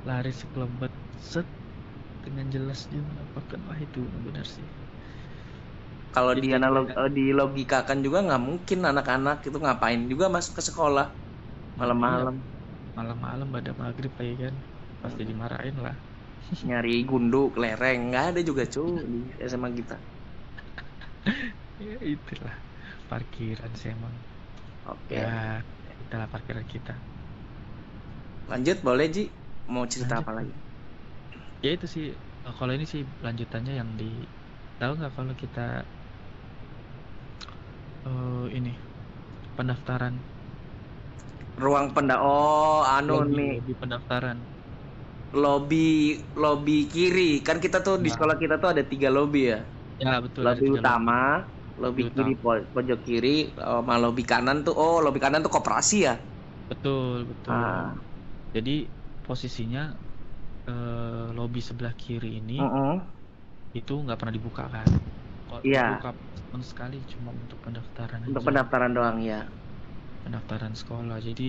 Lari 0.09 0.31
sekelebat 0.41 0.93
set. 1.31 1.47
Dengan 2.25 2.47
jelas 2.55 2.79
dia 2.91 3.03
melaporkan 3.11 3.61
wah 3.69 3.79
itu 3.87 4.01
benar 4.27 4.47
sih. 4.55 4.67
kalau 6.15 6.33
di 6.43 6.49
analog 6.59 6.85
eh, 7.01 7.11
di 7.17 7.23
logikakan 7.39 7.99
juga 8.07 8.19
nggak 8.27 8.43
mungkin 8.49 8.79
anak-anak 8.91 9.37
itu 9.49 9.59
ngapain 9.65 10.01
juga 10.13 10.27
masuk 10.35 10.53
ke 10.59 10.63
sekolah. 10.69 11.07
Malam-malam. 11.79 12.35
Malam-malam 12.97 13.49
pada 13.55 13.71
maghrib 13.81 14.15
ya 14.29 14.35
kan. 14.51 14.57
Pasti 15.03 15.23
dimarahin 15.31 15.77
lah. 15.85 15.97
nyari 16.67 16.91
gundu 17.11 17.39
lereng. 17.63 17.99
Nggak 18.11 18.25
ada 18.31 18.41
juga 18.49 18.63
cu 18.75 18.81
di 19.13 19.19
SMA 19.51 19.69
kita 19.79 19.97
Ya 21.83 21.95
itulah 22.15 22.57
parkiran 23.11 23.73
sih 23.81 23.89
emang. 23.97 24.15
oke. 24.85 25.21
Ya 25.21 25.25
itulah 26.03 26.29
parkiran 26.35 26.67
kita. 26.75 26.93
lanjut 28.51 28.77
boleh 28.87 29.07
Ji? 29.15 29.21
Mau 29.73 29.85
cerita 29.93 30.13
Lanjut. 30.13 30.25
apa 30.25 30.31
lagi? 30.39 30.53
Ya 31.65 31.69
itu 31.77 31.87
sih. 31.95 32.05
Kalau 32.59 32.73
ini 32.77 32.85
sih 32.93 33.01
lanjutannya 33.25 33.73
yang 33.81 33.91
di 34.01 34.05
tahu 34.79 34.91
nggak 34.99 35.13
kalau 35.17 35.33
kita 35.43 35.61
eh 38.09 38.45
ini 38.59 38.71
pendaftaran? 39.57 40.15
Ruang 41.63 41.87
penda 41.95 42.15
oh 42.29 42.81
anu 42.97 43.15
lobby, 43.15 43.37
nih. 43.37 43.55
lobby 43.55 43.73
pendaftaran. 43.81 44.39
Lobby 45.43 45.77
lobby 46.43 46.73
kiri. 46.93 47.23
Kan 47.47 47.57
kita 47.65 47.77
tuh 47.87 47.95
di 48.05 48.09
Nah. 48.09 48.15
sekolah 48.15 48.37
kita 48.43 48.55
tuh 48.63 48.69
ada 48.73 48.83
tiga 48.93 49.09
lobby 49.17 49.39
ya? 49.51 49.57
Ya 50.03 50.11
betul 50.25 50.45
lobby 50.45 50.67
utama 50.77 51.15
lobby 51.15 51.54
Lobby 51.83 52.03
kiri 52.15 52.33
po- 52.43 52.67
pojok 52.75 53.01
kiri 53.07 53.29
sama 53.59 53.95
lobby 54.03 54.23
kanan 54.33 54.57
tuh 54.67 54.75
oh 54.85 54.97
lobby 55.05 55.21
kanan 55.25 55.41
tuh 55.47 55.53
koperasi 55.57 55.97
ya 56.09 56.15
betul 56.71 57.17
betul 57.31 57.55
ah 57.55 57.95
jadi 58.55 58.71
posisinya 59.27 59.81
eh, 60.71 61.27
lobby 61.37 61.61
sebelah 61.69 61.95
kiri 62.03 62.29
ini 62.41 62.55
mm-mm. 62.59 63.15
itu 63.79 63.93
nggak 64.05 64.19
pernah 64.21 64.35
dibuka 64.37 64.65
kan 64.75 64.89
Kok 65.49 65.63
Iya. 65.65 65.83
dibuka 65.83 66.09
pun 66.51 66.61
sekali 66.71 66.97
cuma 67.13 67.31
untuk 67.43 67.59
pendaftaran 67.65 68.23
untuk 68.29 68.43
aja. 68.43 68.49
pendaftaran 68.49 68.93
doang 68.97 69.19
ya 69.31 69.41
pendaftaran 70.25 70.75
sekolah 70.81 71.17
jadi 71.29 71.45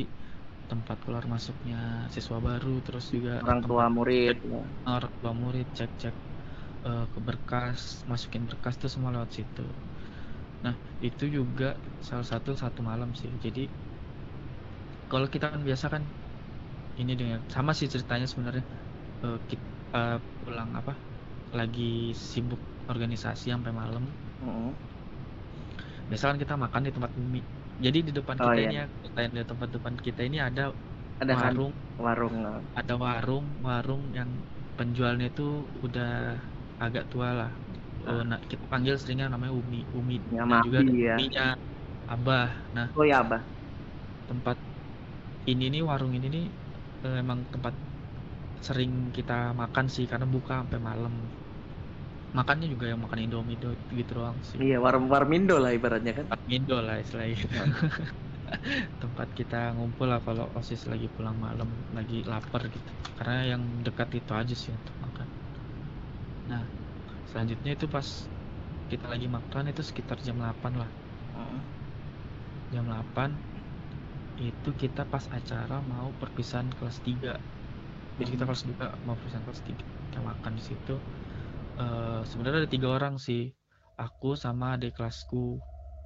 tempat 0.69 0.97
keluar 1.05 1.25
masuknya 1.33 1.75
siswa 2.15 2.37
baru 2.47 2.73
terus 2.85 3.05
juga 3.15 3.33
orang 3.43 3.61
tua 3.67 3.85
murid 3.95 4.35
ya. 4.51 4.61
orang 4.93 5.13
tua 5.19 5.31
murid 5.41 5.67
cek 5.77 5.91
cek 6.01 6.15
eh, 6.87 7.03
ke 7.13 7.19
berkas 7.27 7.81
masukin 8.11 8.43
berkas 8.49 8.73
itu 8.79 8.87
semua 8.95 9.11
lewat 9.15 9.31
situ 9.37 9.61
nah 10.63 10.75
itu 11.07 11.23
juga 11.37 11.65
salah 12.07 12.25
satu 12.31 12.51
satu 12.61 12.79
malam 12.89 13.09
sih. 13.19 13.31
Jadi 13.43 13.61
kalau 15.11 15.27
kita 15.33 15.45
kan 15.53 15.61
biasa 15.67 15.85
kan 15.93 16.03
ini 17.01 17.11
dengan 17.19 17.39
sama 17.55 17.71
sih 17.79 17.87
ceritanya 17.93 18.27
sebenarnya. 18.31 18.63
Eh, 19.25 19.37
kita 19.51 19.97
pulang 20.43 20.69
apa 20.79 20.93
lagi 21.59 21.83
sibuk 22.31 22.61
organisasi 22.91 23.45
sampai 23.53 23.71
malam. 23.81 24.03
Mm-mm. 24.41 24.75
biasa 26.09 26.23
kan 26.29 26.37
kita 26.43 26.53
makan 26.63 26.81
di 26.87 26.91
tempat 26.95 27.11
mie 27.17 27.45
jadi 27.85 27.97
di 28.07 28.11
depan 28.17 28.37
Oh, 28.39 28.45
kita 28.45 28.59
iya. 28.59 28.65
ini 28.65 28.73
ya 28.81 28.85
di 29.35 29.43
tempat 29.51 29.69
depan 29.75 29.93
kita 30.05 30.21
ini 30.29 30.37
ada 30.47 30.61
ada 31.21 31.33
kan? 31.41 31.53
warung. 31.55 31.73
Warung 32.03 32.35
eh, 32.49 32.59
ada 32.79 32.93
warung 33.05 33.45
warung 33.67 34.03
yang 34.17 34.29
penjualnya 34.77 35.27
itu 35.33 35.43
udah 35.85 36.39
agak 36.85 37.03
tua 37.11 37.29
lah 37.39 37.51
Eh, 38.07 38.21
nah 38.29 38.39
kita 38.51 38.65
panggil 38.71 38.93
seringnya 38.99 39.25
namanya 39.33 39.53
Umi 39.61 39.77
Umi. 39.97 40.13
Ya, 40.31 40.43
dan 40.49 40.57
juga 40.65 40.79
ya. 41.05 41.15
Uminya 41.15 41.41
Abah. 42.11 42.43
Nah 42.75 42.87
oh 42.95 43.03
ya 43.05 43.19
abah. 43.21 43.55
tempat 44.29 44.57
ini 45.51 45.63
nih 45.73 45.81
warung 45.89 46.13
ini 46.17 46.27
nih 46.35 46.43
eh, 47.05 47.15
emang 47.23 47.39
tempat 47.53 47.73
sering 48.67 48.91
kita 49.17 49.33
makan 49.61 49.85
sih 49.95 50.05
karena 50.11 50.27
buka 50.35 50.53
sampai 50.61 50.79
malam. 50.89 51.13
Makannya 52.37 52.67
juga 52.73 52.85
yang 52.91 53.01
makan 53.03 53.19
Indomie 53.25 53.57
do- 53.61 53.81
gitu 53.99 54.11
doang 54.19 54.39
sih. 54.51 54.61
Iya 54.63 54.75
warung 54.83 55.05
warmindo 55.13 55.55
lah 55.63 55.71
ibaratnya 55.77 56.11
kan. 56.17 56.27
Tempat 56.29 56.39
Indo 56.55 56.75
lah 56.85 56.95
istilahnya. 57.03 57.37
Tempat 59.01 59.27
kita 59.39 59.55
ngumpul 59.75 60.07
lah 60.11 60.19
kalau 60.27 60.45
osis 60.59 60.81
lagi 60.91 61.07
pulang 61.15 61.37
malam 61.45 61.69
lagi 61.97 62.15
lapar 62.31 62.61
gitu. 62.75 62.91
Karena 63.17 63.35
yang 63.51 63.63
dekat 63.85 64.09
itu 64.19 64.31
aja 64.41 64.53
sih 64.61 64.71
untuk 64.77 64.95
makan. 65.05 65.27
Nah 66.49 66.63
selanjutnya 67.35 67.71
itu 67.77 67.85
pas 67.95 68.07
kita 68.91 69.05
lagi 69.13 69.27
makan 69.37 69.63
itu 69.71 69.81
sekitar 69.89 70.17
jam 70.27 70.37
8 70.41 70.73
lah. 70.81 70.91
Mm. 71.33 71.67
jam 72.73 72.85
8 72.91 73.29
itu 74.49 74.69
kita 74.81 75.01
pas 75.13 75.25
acara 75.37 75.75
mau 75.93 76.09
perpisahan 76.21 76.69
kelas 76.77 76.97
3 77.07 77.31
jadi 78.19 78.29
kita 78.35 78.43
Mhm. 78.43 78.49
kelas 78.49 78.63
2 78.69 78.85
mau 79.05 79.15
perpisahan 79.19 79.45
kelas 79.47 79.61
3 79.67 79.85
kita 80.07 80.19
makan 80.29 80.53
di 80.59 80.63
situ. 80.69 80.91
Eh 81.81 82.19
sebenarnya 82.29 82.59
ada 82.63 82.71
tiga 82.75 82.89
orang 82.97 83.15
sih. 83.27 83.41
Aku 84.03 84.27
sama 84.45 84.65
adik 84.75 84.91
kelasku. 84.97 85.37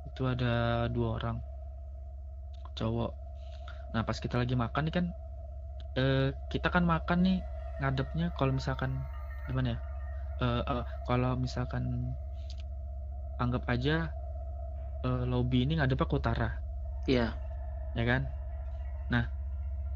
Itu 0.08 0.22
ada 0.34 0.48
dua 0.96 1.08
orang 1.18 1.38
cowok. 2.78 3.12
Nah 3.94 4.04
pas 4.08 4.18
kita 4.24 4.36
lagi 4.42 4.56
makan 4.64 4.84
nih 4.88 4.94
kan 4.98 5.06
eh 6.00 6.20
kita 6.54 6.68
kan 6.76 6.84
makan 6.94 7.20
nih 7.26 7.38
ngadepnya 7.80 8.26
kalau 8.38 8.52
misalkan 8.60 8.92
gimana 9.50 9.68
ya 9.76 9.80
Eh 10.46 10.62
eh, 10.72 10.84
kalau 11.08 11.32
misalkan 11.44 11.84
anggap 13.42 13.64
aja 13.74 13.96
eh, 15.06 15.24
lobby 15.32 15.58
ini 15.66 15.74
ngadepnya 15.78 16.08
ke 16.12 16.16
utara. 16.22 16.48
Iya. 17.08 17.40
Ya 17.98 18.04
kan? 18.12 18.22
Nah 19.14 19.24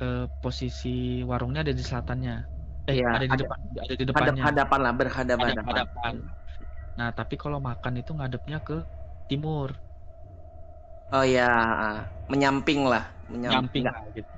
eh, 0.03 0.23
posisi 0.43 1.21
warungnya 1.29 1.59
ada 1.65 1.73
di 1.79 1.83
selatannya. 1.89 2.35
Eh 2.89 2.95
Iya, 2.99 3.07
ada 3.15 3.25
di 3.25 3.31
ada- 3.33 3.41
depan 3.43 3.59
ada 3.87 3.95
di 3.99 4.05
depannya. 4.09 4.43
hadapan 4.49 4.79
lah 4.85 4.93
berhadapan. 4.99 5.47
Hadap- 5.49 5.67
hadapan. 5.71 6.13
nah 6.99 7.09
tapi 7.19 7.35
kalau 7.43 7.59
makan 7.69 7.93
itu 8.01 8.11
ngadepnya 8.17 8.57
ke 8.67 8.75
timur. 9.29 9.69
Oh 11.13 11.25
ya 11.35 11.45
menyamping 12.31 12.81
lah 12.89 13.03
menyamping. 13.29 13.83
Nyamping 13.83 13.85
lah 13.85 14.03
gitu. 14.17 14.31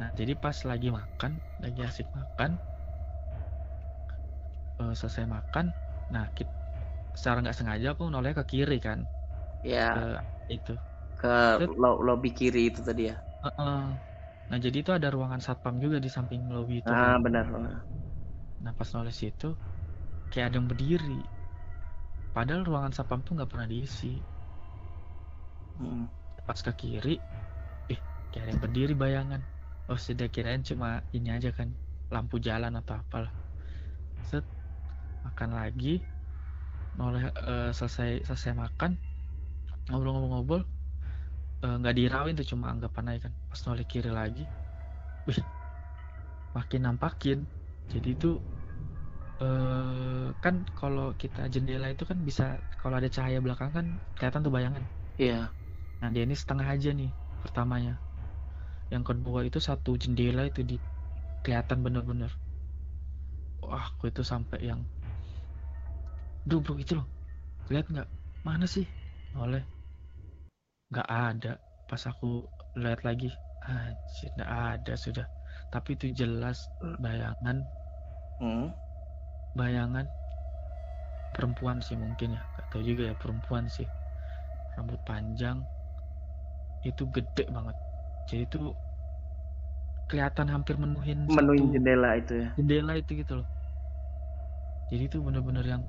Nah 0.00 0.08
jadi 0.18 0.32
pas 0.34 0.56
lagi 0.70 0.88
makan 0.98 1.32
lagi 1.62 1.80
asik 1.88 2.06
makan 2.18 2.50
eh, 4.80 4.92
selesai 5.00 5.24
makan 5.36 5.66
nah 6.12 6.24
kita 6.36 6.52
secara 7.18 7.36
nggak 7.42 7.56
sengaja 7.58 7.86
aku 7.94 8.02
noleh 8.14 8.32
ke 8.38 8.42
kiri 8.52 8.74
kan 8.86 8.98
ya 9.62 9.90
ke 9.92 9.98
itu 10.54 10.72
ke 11.20 11.64
lo- 11.82 12.00
lobby 12.06 12.30
kiri 12.38 12.60
itu 12.70 12.80
tadi 12.88 13.02
ya 13.10 13.14
Heeh. 13.44 13.78
nah 14.48 14.58
jadi 14.64 14.76
itu 14.82 14.90
ada 14.98 15.08
ruangan 15.14 15.42
satpam 15.46 15.74
juga 15.84 15.96
di 16.04 16.10
samping 16.16 16.40
lobby 16.54 16.74
itu 16.82 16.92
ah 16.92 17.02
kan. 17.02 17.14
benar 17.24 17.46
Nah 18.62 18.72
pas 18.78 18.88
noleh 18.94 19.14
situ 19.20 19.46
kayak 20.30 20.46
ada 20.48 20.56
yang 20.60 20.68
berdiri. 20.72 21.20
Padahal 22.36 22.62
ruangan 22.68 22.92
sapam 22.96 23.20
tuh 23.26 23.32
nggak 23.36 23.50
pernah 23.52 23.68
diisi. 23.72 24.12
Mm. 25.80 26.06
Pas 26.46 26.60
ke 26.66 26.72
kiri, 26.80 27.10
eh 27.92 28.00
kayak 28.30 28.42
ada 28.44 28.50
yang 28.54 28.62
berdiri 28.64 28.92
bayangan. 29.04 29.42
Oh 29.90 29.98
sudah 30.06 30.26
kirain 30.34 30.62
cuma 30.70 30.88
ini 31.16 31.28
aja 31.36 31.48
kan 31.58 31.68
lampu 32.14 32.36
jalan 32.48 32.72
atau 32.80 32.94
apalah. 33.02 33.32
Set 34.30 34.44
makan 35.26 35.50
lagi, 35.60 35.88
noleh 36.98 37.22
eh, 37.50 37.68
selesai 37.78 38.08
selesai 38.26 38.52
makan 38.62 38.90
ngobrol-ngobrol 39.88 40.62
eh, 41.64 41.74
nggak 41.80 41.94
dirawin 41.98 42.34
tuh 42.38 42.46
cuma 42.52 42.66
anggapan 42.72 43.04
aja 43.10 43.20
kan. 43.26 43.32
Pas 43.50 43.60
noleh 43.66 43.84
kiri 43.92 44.10
lagi, 44.20 44.42
wih 45.28 45.40
makin 46.56 46.80
nampakin. 46.86 47.38
Jadi 47.92 48.08
itu 48.16 48.26
eh 49.42 50.24
kan 50.42 50.54
kalau 50.78 51.04
kita 51.22 51.40
jendela 51.54 51.86
itu 51.92 52.04
kan 52.10 52.18
bisa 52.28 52.42
kalau 52.80 52.94
ada 52.98 53.08
cahaya 53.16 53.38
belakang 53.44 53.70
kan 53.76 53.86
kelihatan 54.14 54.40
tuh 54.46 54.52
bayangan. 54.56 54.84
iya 55.20 55.54
Nah 56.00 56.08
dia 56.14 56.22
ini 56.26 56.36
setengah 56.42 56.66
aja 56.74 56.88
nih 56.98 57.10
pertamanya. 57.42 57.92
Yang 58.92 59.04
kedua 59.10 59.40
itu 59.48 59.58
satu 59.68 59.90
jendela 60.02 60.42
itu 60.50 60.60
di 60.70 60.76
kelihatan 61.44 61.78
bener-bener. 61.86 62.32
Wah, 63.66 63.82
aku 63.90 64.02
itu 64.10 64.22
sampai 64.32 64.58
yang, 64.68 64.80
duh 66.48 66.60
bro 66.64 66.74
itu 66.82 66.92
loh, 66.98 67.06
lihat 67.72 67.86
nggak? 67.92 68.08
Mana 68.48 68.66
sih? 68.74 68.86
Oleh, 69.42 69.62
nggak 70.90 71.08
ada. 71.24 71.48
Pas 71.88 72.02
aku 72.10 72.26
lihat 72.82 73.00
lagi, 73.08 73.26
anjir 73.68 74.28
nggak 74.36 74.50
ada 74.64 74.92
sudah. 75.04 75.26
Tapi 75.72 75.88
itu 75.96 76.06
jelas 76.20 76.56
bayangan 77.04 77.56
Mm. 78.40 78.74
bayangan 79.54 80.06
perempuan 81.34 81.78
sih 81.86 81.96
mungkin 82.04 82.28
ya 82.36 82.42
gak 82.56 82.66
tahu 82.70 82.82
juga 82.90 83.02
ya 83.10 83.14
perempuan 83.22 83.64
sih 83.76 83.86
rambut 84.76 85.00
panjang 85.08 85.58
itu 86.88 87.02
gede 87.14 87.42
banget 87.56 87.76
jadi 88.28 88.42
itu 88.48 88.56
kelihatan 90.08 90.48
hampir 90.54 90.74
menuhin 90.82 91.20
menuhin 91.34 91.66
jendela 91.72 92.10
itu 92.20 92.32
ya 92.42 92.48
jendela 92.56 92.92
itu 93.00 93.10
gitu 93.20 93.32
loh 93.40 93.48
jadi 94.90 95.02
itu 95.08 95.16
bener-bener 95.26 95.64
yang 95.72 95.82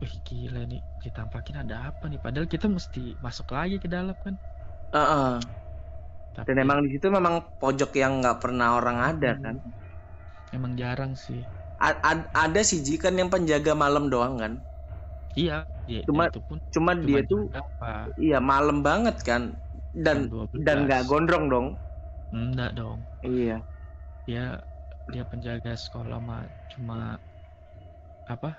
wih 0.00 0.14
gila 0.26 0.60
nih. 0.70 0.80
Ditampakin 1.02 1.56
ada 1.62 1.74
apa 1.88 2.04
nih? 2.10 2.18
Padahal 2.24 2.48
kita 2.54 2.66
mesti 2.76 2.98
masuk 3.24 3.46
lagi 3.56 3.76
ke 3.84 3.88
dalam 3.94 4.16
kan? 4.24 4.34
Heeh. 4.92 5.54
tapi 6.36 6.46
dan 6.46 6.56
emang 6.64 6.78
di 6.84 6.88
situ 6.94 7.06
memang 7.16 7.34
pojok 7.60 7.90
yang 8.02 8.12
nggak 8.20 8.36
pernah 8.42 8.68
orang 8.78 8.98
ada 9.10 9.30
kan? 9.44 9.56
Emang 10.56 10.72
jarang 10.80 11.12
sih. 11.24 11.42
A- 11.88 12.00
ad- 12.10 12.30
ada 12.44 12.60
sih 12.70 12.80
Ji, 12.86 12.94
kan 13.04 13.14
yang 13.20 13.30
penjaga 13.34 13.72
malam 13.82 14.04
doang 14.12 14.34
kan? 14.42 14.52
Iya 15.40 15.54
iya 15.90 16.00
Cuma- 16.06 16.28
itu 16.28 16.38
pun 16.46 16.58
cuma 16.74 16.92
cuma 17.02 17.18
dia 17.18 17.20
tuh 17.30 17.40
apa? 17.60 17.86
iya 18.24 18.38
malam 18.50 18.78
banget 18.88 19.16
kan? 19.28 19.42
Dan 20.04 20.18
dan 20.66 20.76
nggak 20.86 21.02
gondrong 21.10 21.44
dong. 21.52 21.66
Enggak 22.36 22.70
dong. 22.76 23.00
Iya. 23.22 23.64
Dia 24.26 24.40
dia 25.12 25.24
penjaga 25.30 25.70
sekolah 25.84 26.18
mah 26.28 26.42
cuma 26.72 26.94
apa 28.26 28.50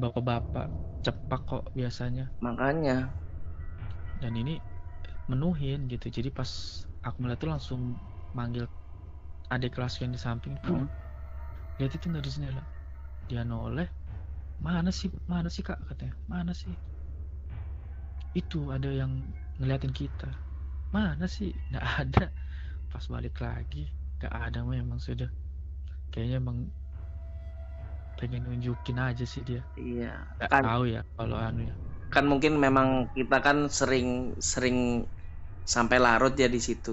bapak-bapak 0.00 0.66
cepak 1.04 1.40
kok 1.50 1.64
biasanya. 1.78 2.24
Makanya. 2.44 2.96
Dan 4.22 4.32
ini 4.42 4.54
menuhin 5.30 5.80
gitu. 5.92 6.06
Jadi 6.16 6.30
pas 6.38 6.50
aku 7.06 7.16
melihat 7.22 7.40
tuh 7.44 7.50
langsung 7.54 7.80
manggil 8.38 8.64
adik 9.54 9.72
kelas 9.76 9.94
yang 10.02 10.12
di 10.16 10.20
samping 10.26 10.54
tuh 10.66 10.76
Hmm. 10.76 10.86
lihat 11.78 11.92
itu 11.96 12.06
nggak 12.10 12.24
di 12.26 12.30
jendela 12.34 12.64
dia 13.28 13.42
noleh. 13.50 13.88
Mana 14.66 14.90
sih 15.00 15.10
mana 15.32 15.48
sih 15.54 15.64
kak? 15.68 15.78
katanya. 15.88 16.14
Mana 16.32 16.52
sih? 16.62 16.74
Itu 18.40 18.58
ada 18.74 18.90
yang 19.00 19.12
ngeliatin 19.58 19.94
kita. 19.94 20.30
Mana 20.94 21.26
sih? 21.36 21.50
Nggak 21.70 21.86
ada. 22.02 22.24
Pas 22.90 23.04
balik 23.14 23.36
lagi 23.46 23.84
nggak 24.18 24.34
ada 24.46 24.60
memang 24.74 25.00
sudah. 25.02 25.30
Kayaknya 26.12 26.36
emang 26.42 26.58
pengen 28.18 28.42
nunjukin 28.46 28.98
aja 29.08 29.24
sih 29.32 29.42
dia. 29.48 29.60
Iya. 29.80 30.04
Nggak 30.36 30.52
kan 30.52 30.64
tahu 30.64 30.82
ya 30.94 31.00
kalau 31.16 31.36
anu 31.46 31.60
ya. 31.70 31.74
Kan 32.14 32.24
mungkin 32.30 32.52
memang 32.64 32.88
kita 33.16 33.36
kan 33.46 33.58
sering 33.78 34.08
sering 34.52 34.76
sampai 35.74 35.98
larut 36.04 36.32
ya 36.42 36.48
di 36.54 36.60
situ. 36.66 36.90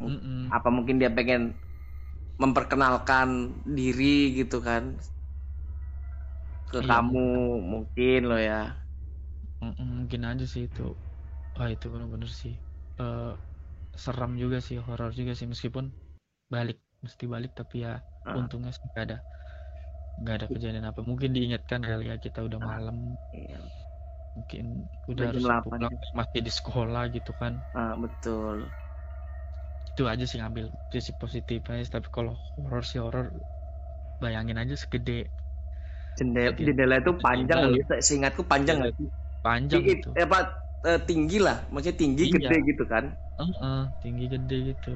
Mm-mm. 0.00 0.56
apa 0.56 0.68
mungkin 0.76 0.96
dia 1.00 1.10
pengen 1.18 1.42
memperkenalkan 2.42 3.28
diri 3.78 4.34
gitu 4.38 4.58
kan? 4.68 4.84
Ke 6.70 6.78
Iya, 6.78 6.90
kamu 6.90 7.20
mungkin 7.70 8.18
lo 8.30 8.36
ya. 8.48 8.56
Mm-mm, 9.64 9.88
mungkin 9.98 10.22
aja 10.30 10.44
sih 10.52 10.62
itu. 10.68 10.82
Wah 11.56 11.68
itu 11.74 11.86
bener-bener 11.92 12.30
sih. 12.40 12.54
Eh, 13.00 13.30
seram 14.04 14.30
juga 14.42 14.58
sih 14.66 14.76
horor 14.86 15.10
juga 15.18 15.32
sih. 15.38 15.46
Meskipun 15.52 15.84
balik 16.54 16.76
mesti 17.04 17.24
balik 17.34 17.50
tapi 17.60 17.76
ya 17.86 17.90
Ah. 18.24 18.40
untungnya 18.40 18.70
sih 18.78 18.88
ada 19.02 19.16
nggak 20.20 20.34
ada 20.36 20.46
kejadian 20.52 20.86
apa 20.90 21.00
mungkin 21.10 21.30
diingatkan 21.36 21.80
kali 21.88 22.02
ya 22.10 22.14
kita 22.24 22.38
udah 22.48 22.60
Ah. 22.60 22.66
malam 22.70 22.96
Iya. 23.32 23.70
mungkin 24.36 24.64
Udah 25.10 25.26
harus 25.28 25.44
jam 25.48 25.56
8 25.64 25.64
pulang 25.64 25.94
masih 26.18 26.40
di 26.46 26.52
sekolah 26.58 27.02
gitu 27.16 27.30
kan 27.40 27.52
Ah, 27.74 27.94
betul 28.02 28.72
itu 29.90 30.02
aja 30.12 30.24
sih 30.28 30.38
ngambil 30.40 30.64
sisi 30.92 31.12
positifnya 31.22 31.74
tapi 31.96 32.08
kalau 32.16 32.32
horor 32.56 32.82
sih 32.90 32.98
horor 33.04 33.26
bayangin 34.22 34.58
aja 34.62 34.74
segede 34.82 35.12
jendela 36.18 36.50
jendela 36.66 36.94
itu 37.02 37.12
panjang. 37.24 37.60
Se- 37.88 38.02
seingatku 38.08 38.42
panjang 38.52 38.76
nggak 38.80 38.92
sih 38.98 39.08
panjang 39.44 39.82
gitu 39.92 40.10
eh, 40.18 40.24
apa 40.28 40.38
eh, 40.90 41.00
tinggi 41.08 41.38
lah 41.46 41.56
maksudnya 41.72 41.96
tinggi 42.02 42.24
Iya. 42.24 42.32
gede 42.34 42.56
gitu 42.70 42.84
kan 42.92 43.04
Heeh, 43.38 43.76
tinggi 44.02 44.24
gede 44.34 44.54
gitu. 44.70 44.88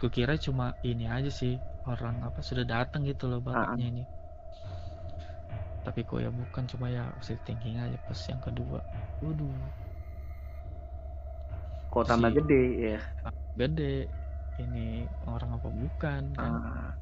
Kukira 0.00 0.34
cuma 0.46 0.64
ini 0.88 1.04
aja 1.16 1.30
sih 1.40 1.52
orang 1.90 2.16
apa 2.28 2.40
sudah 2.48 2.64
datang 2.72 3.00
gitu 3.10 3.24
loh 3.30 3.40
bapaknya 3.48 3.84
ini. 3.90 4.00
Tapi 5.86 6.00
kok 6.08 6.18
ya 6.24 6.30
bukan 6.40 6.64
cuma 6.70 6.86
ya 6.96 7.02
positive 7.18 7.42
thinking 7.46 7.76
aja 7.84 7.98
pas 8.06 8.20
yang 8.30 8.40
kedua. 8.46 8.78
Waduh, 9.22 9.54
kok 11.92 12.04
tambah 12.08 12.30
Si- 12.30 12.36
gede 12.36 12.60
ya 12.84 12.98
gede. 13.58 13.84
Ini 14.62 15.08
orang 15.32 15.50
apa 15.56 15.68
bukan 15.80 16.24
kan? 16.42 16.54
Ah. 16.62 16.98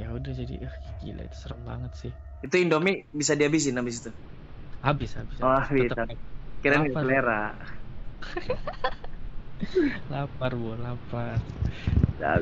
Ya 0.00 0.06
udah 0.16 0.32
jadi 0.40 0.54
eh, 0.66 0.74
gila 1.00 1.22
itu 1.28 1.36
serem 1.42 1.60
banget 1.70 1.92
sih. 2.02 2.12
itu 2.44 2.56
Indomie 2.64 2.96
bisa 3.20 3.32
dihabisin 3.38 3.76
habis 3.80 3.96
itu 4.00 4.10
Habis 4.86 5.12
habis. 5.18 5.40
Oh, 5.42 5.60
habis. 5.68 5.92
kira 6.62 6.74
nggak 6.80 6.94
Lapar. 6.96 7.02
selera 7.02 7.34
lapar 10.10 10.52
bu, 10.60 10.70
lapar. 10.82 11.38
Ya, 12.18 12.40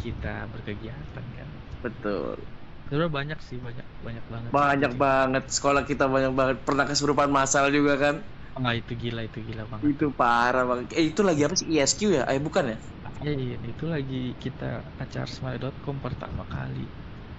kita 0.00 0.32
berkegiatan 0.52 1.26
kan. 1.36 1.48
betul 1.82 2.46
Sebenarnya 2.92 3.14
banyak 3.18 3.38
sih 3.48 3.58
banyak 3.66 3.86
banyak 4.06 4.24
banget. 4.34 4.54
banyak 4.56 4.92
banget. 5.02 5.42
Sekolah 5.56 5.82
kita 5.90 6.04
banyak 6.14 6.32
banget. 6.38 6.56
Pernah 6.66 6.84
kesurupan 6.90 7.30
masal 7.38 7.64
juga 7.76 7.92
kan? 8.04 8.14
Nah, 8.62 8.72
itu 8.80 8.92
gila 9.02 9.20
itu 9.28 9.38
gila 9.48 9.64
banget. 9.72 9.92
itu 9.92 10.04
parah 10.18 10.62
banget. 10.70 10.86
Eh 10.98 11.04
itu 11.10 11.20
lagi 11.28 11.40
apa 11.46 11.54
sih? 11.60 11.66
ISQ 11.72 12.00
ya? 12.16 12.22
Eh 12.32 12.40
bukan 12.46 12.64
ya? 12.72 12.76
Iya, 13.20 13.30
iya, 13.42 13.56
itu 13.70 13.84
lagi 13.94 14.14
kita 14.42 14.64
acara 15.02 15.30
smile.com 15.36 15.96
pertama 16.04 16.42
kali. 16.54 16.78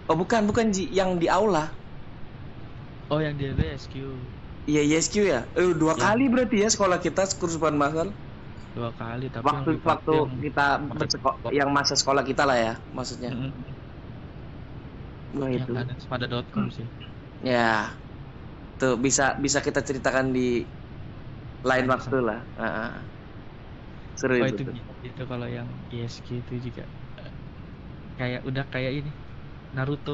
oh 0.09 0.15
bukan 0.21 0.41
bukan 0.49 0.65
Ji. 0.75 0.83
Yang 0.99 1.09
di 1.21 1.27
aula. 1.37 1.63
Oh, 3.11 3.19
yang 3.25 3.35
di 3.39 3.45
BSQ 3.57 3.93
iya 4.69 4.81
ISQ 4.89 5.15
ya? 5.33 5.39
Eh 5.59 5.69
dua 5.81 5.93
Ya. 5.95 6.03
kali 6.03 6.23
berarti 6.33 6.55
ya 6.63 6.67
sekolah 6.75 6.97
kita 7.05 7.21
kesurupan 7.39 7.75
masal 7.83 8.07
dua 8.75 8.89
kali, 8.99 9.23
tapi 9.35 9.49
waktu 9.49 9.69
yang 9.69 9.75
waktu 9.89 10.11
yang- 10.15 10.41
kita 10.45 10.61
yang 11.59 11.69
masa 11.77 11.93
sekolah 11.99 12.23
kita 12.29 12.43
lah 12.49 12.57
ya 12.65 12.73
maksudnya 12.97 13.31
yang 15.58 15.58
itu 15.58 15.72
ada 15.80 15.93
pada.com 16.10 16.65
sih. 16.78 16.88
ya. 17.41 18.04
Tuh 18.80 18.93
bisa 19.06 19.24
bisa 19.46 19.60
kita 19.67 19.80
ceritakan 19.88 20.28
di 20.36 20.41
lain 21.67 21.86
waktu 21.93 22.15
lah. 22.28 22.39
Ah, 22.60 22.65
ah. 22.82 22.91
seru 24.19 24.36
Oh, 24.39 24.48
itu, 24.52 24.62
itu 25.08 25.22
kalau 25.32 25.48
yang 25.58 25.69
ISQ 25.93 26.28
itu 26.41 26.54
juga 26.65 26.82
eh, 27.19 27.32
kayak 28.19 28.41
udah 28.50 28.63
kayak 28.74 28.91
ini 29.00 29.10
Naruto 29.76 30.12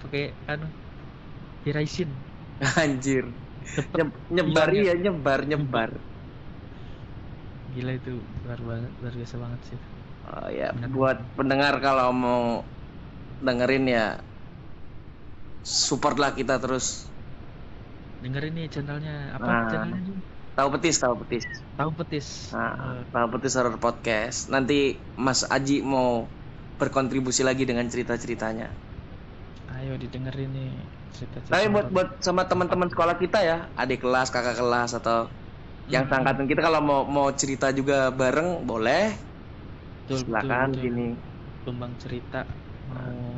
pakai 0.00 0.22
anu 0.52 0.66
Hiraisin 1.64 2.10
anjir. 2.82 3.24
Nye- 3.94 4.20
nyebar 4.34 4.68
ya. 4.78 4.84
nyebar 5.04 5.40
nyebar. 5.50 5.90
Gila 7.74 7.90
itu 7.98 8.10
luar 8.44 8.60
banget 8.70 8.90
luar 9.00 9.14
biasa 9.20 9.36
banget 9.42 9.60
sih. 9.68 9.80
Oh 10.28 10.46
ya 10.58 10.66
Benar. 10.72 10.90
buat 10.94 11.16
pendengar 11.36 11.74
kalau 11.84 12.06
mau 12.22 12.40
dengerin 13.46 13.84
ya 13.96 14.00
support 15.62 16.16
lah 16.22 16.32
kita 16.38 16.54
terus. 16.62 16.86
Dengerin 18.22 18.52
nih 18.56 18.66
channelnya. 18.74 19.12
Apa 19.36 19.48
Nah. 19.48 19.70
channelnya 19.70 20.00
Jun? 20.08 20.18
tahu 20.56 20.68
petis 20.74 20.96
tahu 21.02 21.14
petis. 21.22 21.44
Tahu 21.76 21.90
petis. 21.98 22.28
Nah, 22.52 22.70
Eh, 22.82 23.02
tahu 23.12 23.26
petis 23.32 23.54
horror 23.56 23.76
podcast. 23.84 24.38
Nanti 24.52 24.74
Mas 25.26 25.40
Aji 25.54 25.74
mau 25.92 26.10
berkontribusi 26.80 27.42
lagi 27.48 27.62
dengan 27.70 27.86
cerita 27.92 28.14
ceritanya 28.22 28.66
ayo 29.76 29.92
didengerin 30.02 30.50
nih 30.56 30.70
cerita-cerita 31.14 31.66
tapi 31.66 31.66
buat 31.74 31.86
buat 31.94 32.08
sama 32.26 32.42
teman-teman 32.50 32.88
sekolah 32.92 33.16
kita 33.22 33.38
ya 33.50 33.56
adik 33.80 33.98
kelas 34.06 34.28
kakak 34.34 34.56
kelas 34.60 34.90
atau 34.98 35.16
yang 35.94 36.04
Hmm. 36.04 36.10
seangkatan 36.10 36.46
kita 36.50 36.60
kalau 36.66 36.80
mau 36.88 37.00
mau 37.16 37.28
cerita 37.40 37.66
juga 37.78 37.94
bareng 38.20 38.48
boleh. 38.70 39.00
Betul, 40.04 40.20
silakan 40.20 40.68
betul, 40.68 40.74
betul. 40.82 40.82
sini. 40.82 41.06
Tumbang 41.64 41.94
cerita. 42.02 42.36
Mau 42.88 43.04
mau 43.20 43.29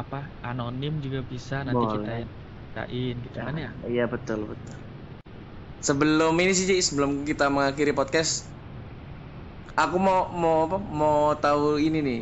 apa 0.00 0.16
anonim 0.48 0.92
juga 1.04 1.20
bisa 1.32 1.54
nanti 1.68 1.84
Boleh. 1.84 1.94
kita 1.94 2.10
ceritain 2.54 3.14
gitu 3.26 3.38
kan 3.46 3.54
ya 3.64 3.68
Iya 3.88 4.04
betul 4.12 4.40
betul. 4.50 4.78
Sebelum 5.88 6.34
ini 6.42 6.52
sih 6.58 6.66
Ji, 6.70 6.76
sebelum 6.88 7.10
kita 7.28 7.44
mengakhiri 7.54 7.92
podcast, 7.98 8.32
aku 9.80 9.96
mau 10.06 10.18
mau 10.42 10.54
apa? 10.66 10.76
Mau 11.00 11.16
tahu 11.42 11.62
ini 11.86 11.98
nih. 12.06 12.16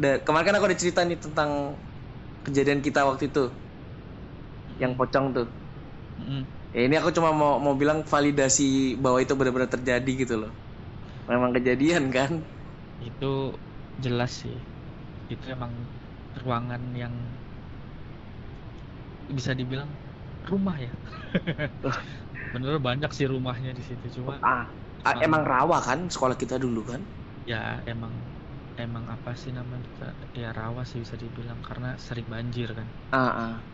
Da- 0.00 0.20
kemarin 0.24 0.46
kan 0.48 0.54
aku 0.56 0.66
ada 0.68 0.80
cerita 0.82 1.00
nih 1.08 1.18
tentang 1.24 1.50
kejadian 2.46 2.80
kita 2.86 3.00
waktu 3.08 3.24
itu, 3.30 3.40
yang 4.80 4.92
pocong 4.98 5.26
tuh. 5.36 5.46
Mm-mm. 6.18 6.50
Ya 6.74 6.80
ini 6.86 6.94
aku 7.00 7.10
cuma 7.16 7.30
mau 7.40 7.52
mau 7.64 7.74
bilang 7.80 7.98
validasi 8.12 8.62
bahwa 9.02 9.18
itu 9.24 9.32
benar-benar 9.38 9.70
terjadi 9.76 10.10
gitu 10.22 10.34
loh. 10.42 10.50
Memang 11.30 11.50
kejadian 11.56 12.04
kan? 12.16 12.32
itu 13.06 13.24
jelas 14.04 14.30
sih 14.42 14.56
itu 15.32 15.44
emang 15.54 15.72
ruangan 16.42 16.82
yang 17.02 17.14
bisa 19.38 19.52
dibilang 19.58 19.90
rumah 20.50 20.76
ya 20.86 20.92
bener 22.52 22.74
banyak 22.86 23.10
sih 23.16 23.26
rumahnya 23.32 23.70
di 23.78 23.82
situ 23.88 24.06
cuma 24.16 24.34
Ah, 24.52 24.62
ah, 25.08 25.16
emang 25.26 25.42
rawa 25.52 25.78
kan 25.86 25.98
sekolah 26.14 26.36
kita 26.42 26.56
dulu 26.64 26.80
kan? 26.90 27.00
ya 27.50 27.56
emang 27.92 28.14
emang 28.82 29.04
apa 29.14 29.30
sih 29.40 29.50
namanya 29.58 29.88
ya 30.40 30.46
rawa 30.60 30.80
sih 30.88 30.98
bisa 31.04 31.16
dibilang 31.22 31.60
karena 31.68 31.88
sering 32.06 32.26
banjir 32.34 32.68
kan 32.78 32.88
Ah, 33.12 33.18
ah, 33.36 33.70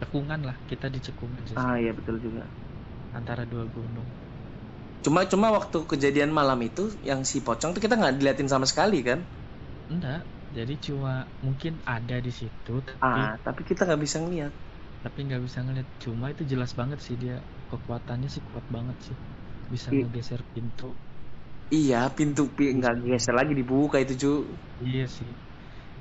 cekungan 0.00 0.40
lah 0.48 0.56
kita 0.70 0.86
di 0.94 1.00
cekungan 1.06 1.44
sih 1.52 1.60
ah 1.60 1.74
iya 1.82 1.90
betul 1.98 2.16
juga. 2.24 2.42
antara 3.18 3.44
dua 3.52 3.64
gunung 3.76 4.08
Cuma 5.04 5.20
cuma 5.32 5.48
waktu 5.56 5.78
kejadian 5.90 6.30
malam 6.38 6.58
itu 6.68 6.84
yang 7.08 7.20
si 7.30 7.38
pocong 7.46 7.70
tuh 7.74 7.82
kita 7.84 7.94
nggak 7.98 8.14
diliatin 8.18 8.48
sama 8.52 8.66
sekali 8.70 8.98
kan? 9.08 9.20
enggak 9.90 10.26
jadi 10.56 10.72
cuma 10.86 11.10
mungkin 11.46 11.72
ada 11.94 12.14
di 12.26 12.30
situ 12.40 12.70
tapi 12.88 13.18
Ah, 13.20 13.30
tapi 13.44 13.60
kita 13.68 13.80
nggak 13.86 14.02
bisa 14.04 14.16
ngeliat. 14.22 14.52
tapi 15.04 15.18
nggak 15.26 15.42
bisa 15.46 15.58
ngeliat. 15.64 15.88
Cuma 16.04 16.24
itu 16.32 16.42
jelas 16.52 16.72
banget 16.80 16.98
sih 17.06 17.16
dia 17.22 17.34
kekuatannya 17.70 18.28
sih 18.34 18.42
kuat 18.48 18.64
banget 18.76 18.96
sih. 19.06 19.16
Bisa 19.72 19.88
I- 19.90 19.96
ngegeser 19.96 20.40
pintu. 20.54 20.84
Iya, 21.78 21.96
pintu 22.16 22.42
pi 22.56 22.64
nggak 22.78 22.94
geser 23.06 23.34
lagi 23.38 23.52
dibuka 23.60 23.96
itu 24.04 24.14
cu. 24.22 24.28
iya 24.84 25.02
sih. 25.16 25.30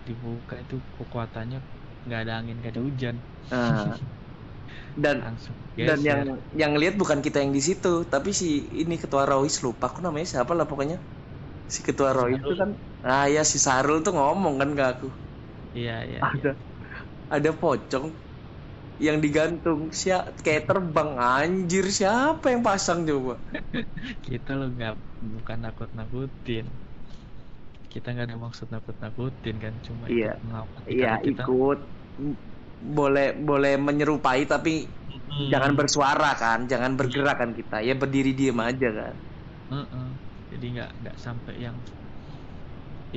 Dibuka 0.07 0.53
itu 0.63 0.75
kekuatannya 0.97 1.57
nggak 2.05 2.19
ada 2.23 2.33
angin 2.39 2.55
nggak 2.59 2.73
ada 2.73 2.83
hujan. 2.87 3.17
Nah, 3.51 3.97
dan 5.03 5.17
langsung 5.21 5.57
dan 5.87 5.99
yang 6.09 6.21
yang 6.61 6.73
lihat 6.81 6.95
bukan 7.01 7.19
kita 7.25 7.37
yang 7.43 7.53
di 7.57 7.61
situ, 7.67 7.93
tapi 8.13 8.29
si 8.39 8.47
ini 8.83 8.95
ketua 9.03 9.23
Rois 9.31 9.55
lupa. 9.65 9.85
Aku 9.91 9.99
namanya 10.05 10.27
siapa 10.33 10.53
lah 10.57 10.65
pokoknya. 10.71 10.97
Si 11.75 11.79
ketua 11.87 12.09
Rois 12.17 12.35
itu 12.39 12.51
kan, 12.61 12.69
ah 13.11 13.25
ya 13.35 13.41
si 13.51 13.57
Sarul 13.65 13.97
tuh 14.05 14.13
ngomong 14.17 14.55
kan 14.61 14.69
ke 14.77 14.83
aku. 14.91 15.07
iya 15.77 15.93
iya 16.09 16.21
iya. 16.35 16.45
Ada 16.45 16.49
ada 17.35 17.51
pocong 17.61 18.07
yang 19.07 19.17
digantung. 19.25 19.79
Siap 20.01 20.23
kayak 20.45 20.63
terbang. 20.69 21.11
Anjir 21.19 21.85
siapa 21.99 22.45
yang 22.53 22.63
pasang 22.69 22.99
coba? 23.09 23.33
Kita 24.25 24.49
lo 24.59 24.63
nggak 24.73 24.93
bukan 25.33 25.57
nakut 25.63 25.89
nakutin 25.97 26.65
kita 27.91 28.07
nggak 28.13 28.25
ada 28.27 28.37
maksud 28.45 28.67
nakut 28.73 28.95
nakutin 29.03 29.55
kan 29.63 29.73
cuma 29.87 30.07
Iya. 30.11 30.29
ikut 30.85 30.85
iya 30.91 31.07
kita. 31.25 31.43
ikut. 31.49 31.77
Boleh 32.97 33.27
boleh 33.47 33.73
menyerupai 33.87 34.41
tapi 34.49 34.73
Mm, 35.09 35.51
jangan 35.51 35.71
bersuara 35.79 36.29
kan 36.41 36.59
jangan 36.71 36.91
bergerak 36.99 37.35
kan 37.41 37.51
kita. 37.59 37.75
Ya 37.87 37.93
berdiri 38.01 38.31
diem 38.39 38.57
aja 38.69 38.87
kan. 38.99 39.15
Heeh. 39.69 40.20
Jadi 40.51 40.65
nggak 40.73 40.89
nggak 41.01 41.15
sampai 41.25 41.53
yang 41.65 41.77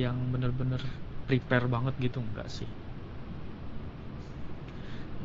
yang 0.03 0.17
bener-bener 0.33 0.81
prepare 1.27 1.65
banget 1.73 1.93
gitu 2.05 2.19
enggak 2.25 2.47
sih 2.57 2.69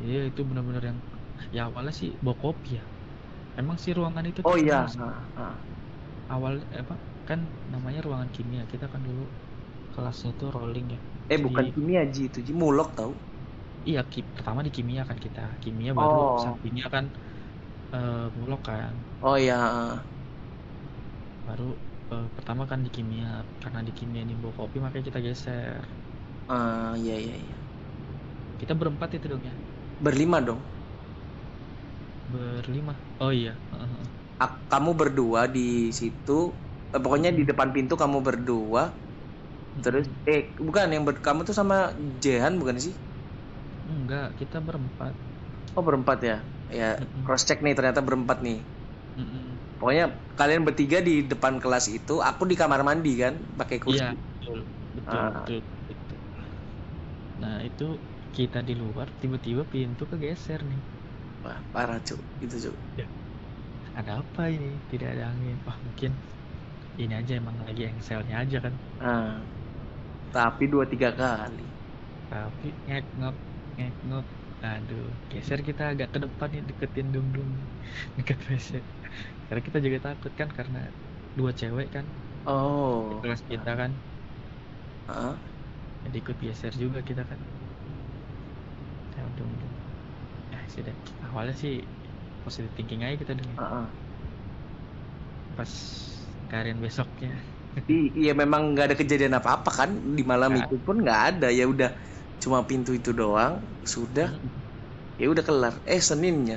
iya 0.01 0.17
itu 0.29 0.39
bener-bener 0.49 0.83
yang 0.89 0.99
ya 1.55 1.59
awalnya 1.67 1.93
sih 1.99 2.09
bawa 2.23 2.35
kopi 2.43 2.67
ya 2.79 2.83
emang 3.59 3.77
sih 3.83 3.91
ruangan 3.97 4.25
itu 4.31 4.41
oh 4.47 4.57
iya 4.63 4.77
sih. 4.93 5.01
Ah, 5.01 5.21
ah. 5.39 5.53
awal 6.33 6.53
apa 6.81 6.93
kan 7.27 7.39
namanya 7.73 7.99
ruangan 8.05 8.29
kimia 8.35 8.61
kita 8.71 8.85
kan 8.93 9.01
dulu 9.07 9.21
kelasnya 9.93 10.29
itu 10.35 10.45
rolling 10.55 10.87
ya 10.95 10.99
eh 11.33 11.39
bukan 11.45 11.65
Di- 11.65 11.73
kimia 11.73 12.01
ji 12.13 12.21
itu 12.29 12.39
ji 12.47 12.53
mulok 12.61 12.89
tau 12.99 13.11
iya 13.87 13.99
ki- 14.11 14.27
pertama 14.35 14.59
di 14.65 14.71
kimia 14.77 15.01
kan 15.09 15.17
kita 15.25 15.39
kimia 15.63 15.91
Oh. 15.95 16.01
baru 16.01 16.17
sampingnya 16.43 16.85
kan 16.95 17.05
eh 17.93 18.17
bulog 18.35 18.61
kan 18.69 18.95
oh 19.21 19.35
iya 19.41 19.55
ah. 19.57 20.11
baru 21.47 21.67
eh, 22.11 22.25
pertama 22.35 22.63
kan 22.71 22.79
di 22.85 22.89
kimia 22.95 23.25
karena 23.61 23.79
di 23.87 23.91
kimia 23.97 24.21
ini 24.25 24.33
bawa 24.41 24.53
kopi 24.59 24.77
makanya 24.83 25.05
kita 25.09 25.19
geser. 25.27 25.83
Ah, 26.53 26.93
iya 27.01 27.13
iya 27.23 27.35
iya. 27.43 27.55
Kita 28.59 28.73
berempat 28.79 29.09
itu 29.17 29.25
dong 29.31 29.43
ya? 29.49 29.53
Berlima 29.99 30.41
dong. 30.47 30.61
Berlima? 32.31 32.95
Oh 33.19 33.31
iya. 33.31 33.61
Heeh. 33.71 34.09
Ak- 34.45 34.61
kamu 34.71 34.91
berdua 35.01 35.41
di 35.55 35.61
situ 35.99 36.31
eh, 36.93 36.99
pokoknya 37.03 37.29
di 37.37 37.43
depan 37.49 37.69
pintu 37.75 37.93
kamu 38.01 38.17
berdua 38.27 38.83
terus 39.83 40.05
eh 40.31 40.41
bukan 40.67 40.87
yang 40.95 41.03
ber- 41.07 41.23
kamu 41.27 41.41
tuh 41.49 41.55
sama 41.59 41.75
Jehan 42.23 42.53
bukan 42.61 42.77
sih? 42.85 42.93
Enggak 43.91 44.27
kita 44.39 44.57
berempat. 44.67 45.13
Oh 45.77 45.83
berempat 45.87 46.17
ya? 46.29 46.35
Ya 46.79 46.85
Mm-mm. 46.99 47.25
cross 47.25 47.43
check 47.47 47.59
nih 47.65 47.73
ternyata 47.77 48.01
berempat 48.07 48.37
nih. 48.45 48.57
Mm-mm. 49.17 49.50
Pokoknya 49.81 50.05
kalian 50.39 50.61
bertiga 50.67 50.97
di 51.01 51.25
depan 51.31 51.57
kelas 51.63 51.89
itu 51.97 52.21
aku 52.29 52.43
di 52.51 52.55
kamar 52.61 52.81
mandi 52.87 53.17
kan 53.23 53.33
pakai 53.59 53.77
kursi. 53.81 54.05
Iya 54.05 54.09
betul 54.13 54.59
betul 54.95 55.19
Ah. 55.19 55.31
betul 55.35 55.59
betul. 55.89 56.19
Nah 57.41 57.55
itu 57.65 57.83
kita 58.37 58.59
di 58.69 58.73
luar 58.81 59.07
tiba-tiba 59.21 59.61
pintu 59.73 60.03
kegeser 60.11 60.61
nih. 60.71 60.81
Wah 61.43 61.59
parah 61.73 61.99
cu 62.07 62.15
itu 62.43 62.55
cu 62.69 62.71
ada 63.99 64.11
apa 64.23 64.41
ini? 64.55 64.87
Tidak 64.91 65.09
ada 65.15 65.23
angin. 65.35 65.57
Wah 65.67 65.77
mungkin 65.85 66.11
ini 67.01 67.13
aja 67.21 67.33
emang 67.41 67.57
lagi 67.65 67.81
engselnya 67.91 68.35
aja 68.43 68.57
kan. 68.65 68.73
Ah. 69.01 69.51
Tapi 70.31 70.63
dua 70.71 70.85
tiga 70.87 71.09
kali. 71.11 71.75
Tapi 72.31 72.67
ngek 72.87 73.05
ngek 73.77 73.93
ngok 74.07 74.25
aduh 74.65 75.01
geser 75.31 75.59
kita 75.67 75.81
agak 75.91 76.07
ke 76.13 76.17
depan 76.23 76.47
nih 76.53 76.61
deketin 76.69 77.07
dung 77.13 77.27
dung 77.35 77.51
deket 78.17 78.37
WC 78.49 78.69
karena 79.45 79.61
kita 79.67 79.77
juga 79.85 79.99
takut 80.05 80.31
kan 80.39 80.49
karena 80.57 80.77
dua 81.37 81.51
cewek 81.59 81.87
kan. 81.95 82.05
Di 83.09 83.13
oh 83.15 83.21
kelas 83.21 83.41
kita 83.49 83.69
kan. 83.79 83.91
Ah 85.07 85.41
jadi 86.03 86.15
ikut 86.21 86.37
geser 86.45 86.73
juga 86.83 86.99
kita 87.09 87.23
kan. 87.29 87.39
Ya 89.15 89.21
dung 89.37 89.51
dung 89.61 89.75
ya 90.53 90.57
sudah. 90.75 90.93
Awalnya 91.25 91.55
sih 91.63 91.73
positive 92.43 92.73
thinking 92.77 93.01
aja 93.05 93.17
kita 93.23 93.33
dulu 93.41 93.53
ah, 93.55 93.63
ah. 93.63 94.01
pas 95.57 95.71
kalian 96.51 96.79
besoknya. 96.85 97.29
I- 97.91 98.11
iya 98.21 98.31
memang 98.41 98.61
nggak 98.71 98.85
ada 98.87 98.97
kejadian 99.01 99.33
apa 99.39 99.49
apa 99.57 99.69
kan. 99.79 99.89
Di 100.17 100.21
malam 100.31 100.51
itu 100.61 100.73
pun 100.85 100.95
nggak 101.03 101.19
ada. 101.27 101.45
Ya 101.57 101.63
udah 101.73 101.89
cuma 102.43 102.59
pintu 102.69 102.89
itu 102.99 103.09
doang 103.19 103.53
sudah 103.93 104.27
ya 105.21 105.25
udah 105.33 105.43
kelar. 105.49 105.73
Eh 105.93 106.01
seninnya. 106.09 106.55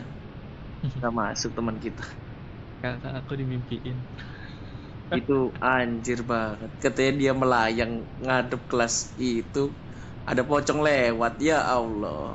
Nggak 0.98 1.12
masuk 1.20 1.50
teman 1.58 1.76
kita. 1.84 2.02
Kakak 2.82 3.12
aku 3.18 3.32
dimimpiin. 3.40 3.98
Itu 5.18 5.32
anjir 5.68 6.18
banget. 6.32 6.70
Katanya 6.82 7.12
dia 7.20 7.32
melayang 7.42 7.92
ngadep 8.24 8.60
kelas 8.70 8.94
itu 9.24 9.58
ada 10.28 10.42
pocong 10.50 10.78
lewat. 10.86 11.32
Ya 11.48 11.54
Allah. 11.74 12.30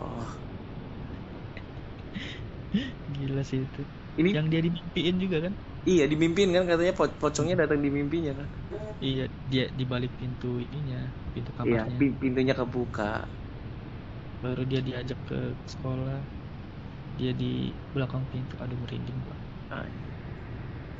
Gila 3.15 3.39
sih 3.49 3.59
itu. 3.65 3.79
Ini 4.19 4.31
yang 4.35 4.45
dia 4.51 4.59
dimimpiin 4.65 5.15
juga 5.23 5.37
kan? 5.45 5.53
Iya 5.89 6.03
dimimpin 6.11 6.47
kan? 6.55 6.63
Katanya 6.69 6.93
po- 6.99 7.17
pocongnya 7.21 7.55
datang 7.61 7.79
di 7.85 7.89
mimpinya 7.97 8.31
kan? 8.39 8.49
Iya 9.05 9.21
dia 9.51 9.63
di 9.79 9.83
balik 9.91 10.11
pintu 10.19 10.45
ininya 10.65 10.97
pintu 11.33 11.51
iya 11.67 11.79
kamarnya. 11.79 11.97
pi- 11.97 12.15
pintunya 12.21 12.53
kebuka 12.59 13.03
baru 14.43 14.61
dia 14.71 14.79
diajak 14.87 15.19
ke 15.29 15.35
sekolah. 15.73 16.17
Dia 17.19 17.31
di 17.41 17.45
belakang 17.93 18.23
pintu 18.31 18.53
aduh 18.63 18.77
merinding 18.83 19.17
gua 19.25 19.37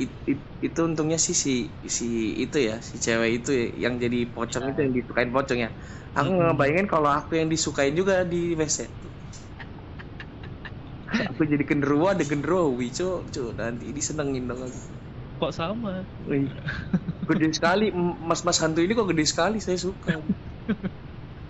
It- 0.04 0.20
it- 0.32 0.48
itu 0.68 0.80
untungnya 0.90 1.18
sih 1.26 1.36
si 1.44 1.52
si 1.98 2.06
itu 2.44 2.58
ya 2.68 2.74
si 2.90 2.96
cewek 3.06 3.30
itu 3.38 3.50
ya, 3.62 3.66
yang 3.84 3.94
jadi 4.04 4.18
pocong 4.36 4.64
Iya. 4.64 4.72
itu 4.72 4.80
yang 4.84 4.94
disukain 4.98 5.32
pocong 5.36 5.60
ya. 5.66 5.70
Aku 6.18 6.28
Mm-mm. 6.28 6.38
nggak 6.38 6.56
bayangin 6.60 6.88
kalau 6.94 7.10
aku 7.20 7.32
yang 7.40 7.50
disukain 7.54 7.94
juga 8.00 8.14
di 8.32 8.38
WC 8.60 8.78
aku 11.30 11.42
jadi 11.52 11.64
genderuwo 11.70 12.06
ada 12.14 12.24
genderuwi 12.32 12.88
cuk 12.98 13.22
cuk. 13.34 13.50
Nanti 13.60 13.86
disenengin 13.98 14.44
dong 14.50 14.62
aku. 14.68 14.80
Kok 15.40 15.52
sama? 15.58 16.06
Gede 17.30 17.48
sekali 17.58 17.86
M- 18.00 18.18
mas-mas 18.30 18.60
hantu 18.64 18.80
ini 18.84 18.94
kok 18.98 19.10
gede 19.12 19.24
sekali 19.32 19.58
saya 19.66 19.80
suka 19.86 20.12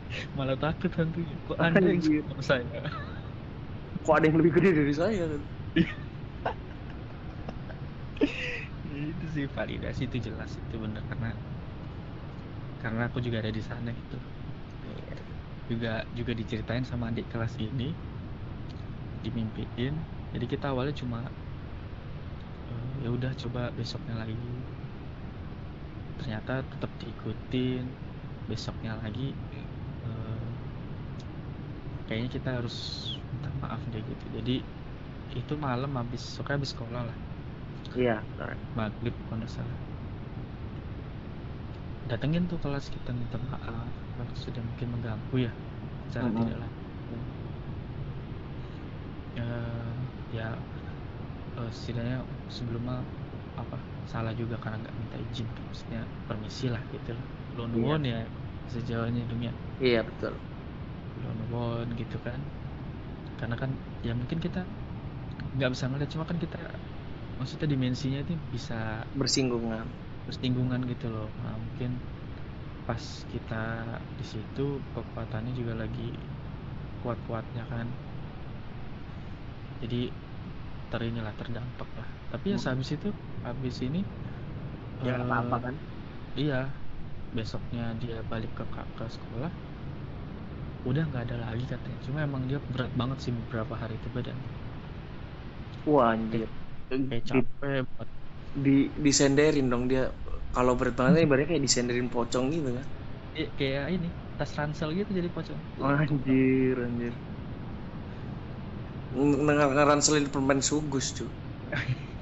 malah 0.37 0.57
takut 0.57 0.91
hantunya 0.97 1.35
kok 1.47 1.59
anda 1.61 1.85
yang 1.93 2.01
suka 2.01 2.21
sama 2.29 2.43
saya? 2.43 2.81
Kok 4.05 4.15
ada 4.15 4.25
yang 4.29 4.37
lebih 4.41 4.51
gede 4.57 4.69
dari 4.79 4.93
saya? 4.95 5.23
Itu 8.89 9.25
sih 9.35 9.45
validasi 9.45 10.01
itu 10.09 10.17
jelas 10.27 10.51
itu 10.57 10.75
benar 10.83 11.03
karena 11.11 11.29
karena 12.81 13.01
aku 13.11 13.19
juga 13.25 13.37
ada 13.43 13.51
di 13.51 13.61
sana 13.61 13.89
gitu 13.91 14.17
juga 15.69 15.89
juga 16.17 16.31
diceritain 16.33 16.85
sama 16.87 17.13
adik 17.13 17.29
kelas 17.31 17.53
ini. 17.61 17.83
Dimimpiin 19.23 19.93
jadi 20.33 20.45
kita 20.45 20.65
awalnya 20.71 20.95
cuma 21.01 21.17
eh, 22.71 22.91
ya 23.03 23.09
udah 23.17 23.31
coba 23.41 23.61
besoknya 23.77 24.15
lagi. 24.21 24.35
Ternyata 26.19 26.53
tetap 26.71 26.91
diikutin. 27.01 27.83
Besoknya 28.49 28.91
lagi 29.03 29.21
kayaknya 32.09 32.29
kita 32.37 32.49
harus 32.57 32.75
minta 33.31 33.49
maaf 33.61 33.81
deh 33.93 34.01
gitu. 34.01 34.25
Jadi 34.41 34.55
itu 35.39 35.53
malam 35.67 35.91
habis 36.01 36.23
suka 36.37 36.57
habis 36.57 36.71
sekolah 36.73 37.03
lah. 37.09 37.17
Iya 37.97 38.23
maghrib 38.77 39.13
kalau 39.29 39.37
nggak 39.41 39.51
salah. 39.51 39.77
Datengin 42.09 42.43
tuh 42.49 42.59
kelas 42.63 42.85
kita 42.89 43.11
minta 43.13 43.37
maaf. 43.37 43.93
Kalau 44.17 44.33
sudah 44.35 44.61
mungkin 44.65 44.87
mengganggu 44.97 45.35
ya 45.47 45.51
secara 46.09 46.27
Mhm. 46.27 46.39
tidak 46.39 46.57
langsung 46.61 46.87
Eh, 49.37 49.95
ya 50.37 50.59
eh, 51.59 51.71
setidaknya 51.73 52.17
sebelumnya 52.49 52.97
apa 53.61 53.77
salah 54.09 54.33
juga 54.33 54.57
karena 54.63 54.77
nggak 54.81 54.95
minta 54.99 55.17
izin. 55.29 55.47
Maksudnya 55.69 56.01
permisi 56.27 56.65
lah 56.73 56.81
gitu. 56.93 57.13
Lah 57.17 57.25
lo 57.57 57.63
Iya. 57.75 57.95
nuwun 57.95 58.01
ya 58.07 58.19
sejauhnya 58.73 59.23
dunia. 59.29 59.51
Iya 59.79 60.03
betul 60.07 60.33
nuwun 61.39 61.87
gitu 62.01 62.17
kan. 62.27 62.39
Karena 63.39 63.55
kan 63.61 63.71
ya 64.07 64.11
mungkin 64.19 64.39
kita 64.45 64.59
nggak 65.55 65.71
bisa 65.73 65.85
ngeliat 65.89 66.11
cuma 66.13 66.25
kan 66.29 66.39
kita 66.43 66.57
maksudnya 67.39 67.67
dimensinya 67.73 68.19
itu 68.25 68.33
bisa 68.55 68.75
bersinggungan. 69.19 69.87
bersinggungan 70.27 70.81
gitu 70.91 71.05
loh. 71.15 71.29
Nah, 71.43 71.55
mungkin 71.63 71.91
pas 72.87 73.05
kita 73.33 73.55
di 74.19 74.25
situ 74.31 74.61
kekuatannya 74.95 75.53
juga 75.59 75.73
lagi 75.83 76.07
kuat-kuatnya 77.01 77.63
kan. 77.73 77.87
Jadi 79.81 79.95
ter 80.91 81.01
inilah 81.09 81.33
terdampak 81.39 81.89
lah. 81.99 82.09
Tapi 82.31 82.45
ya 82.53 82.57
Hmm. 82.57 82.63
sehabis 82.63 82.89
itu 82.97 83.09
habis 83.47 83.75
ini 83.87 83.99
ya 85.05 85.11
eh, 85.11 85.23
apa-apa 85.23 85.55
kan? 85.65 85.75
iya 86.41 86.55
besoknya 87.37 87.81
dia 88.01 88.15
balik 88.31 88.51
ke 88.57 88.63
ke 88.97 89.05
sekolah 89.15 89.51
udah 90.89 91.03
nggak 91.09 91.23
ada 91.25 91.35
lagi 91.45 91.63
katanya. 91.73 91.97
Cuma 92.05 92.17
emang 92.27 92.43
dia 92.49 92.57
berat 92.73 92.91
banget 92.99 93.17
sih 93.23 93.33
beberapa 93.39 93.73
hari 93.81 93.93
itu 93.99 94.07
badan. 94.15 94.37
Wah 95.89 96.05
anjir. 96.13 96.49
Kayak 97.07 97.23
capek 97.29 97.77
buat 97.93 98.09
di 98.65 98.75
disenderin 99.05 99.65
dong 99.71 99.83
dia. 99.91 100.03
Kalau 100.55 100.73
berat 100.79 100.95
banget 100.99 101.13
ibaratnya 101.25 101.49
kayak 101.51 101.65
disenderin 101.67 102.07
pocong 102.15 102.45
gitu 102.55 102.69
kan. 102.77 102.87
Iya, 103.37 103.45
kayak 103.57 103.83
ini 103.95 104.07
tas 104.37 104.51
ransel 104.57 104.89
gitu 104.99 105.11
jadi 105.19 105.29
pocong. 105.35 105.61
Anjir 105.87 106.77
anjir. 106.85 107.13
Ng- 109.17 109.39
nge- 109.45 109.71
ngeranselin 109.75 110.25
permen 110.33 110.59
sugus 110.69 111.07
cuy 111.15 111.29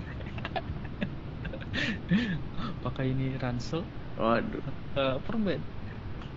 pakai 2.84 3.06
ini 3.14 3.24
ransel. 3.42 3.82
Waduh. 4.18 4.62
Eh, 4.96 5.20
permen 5.26 5.68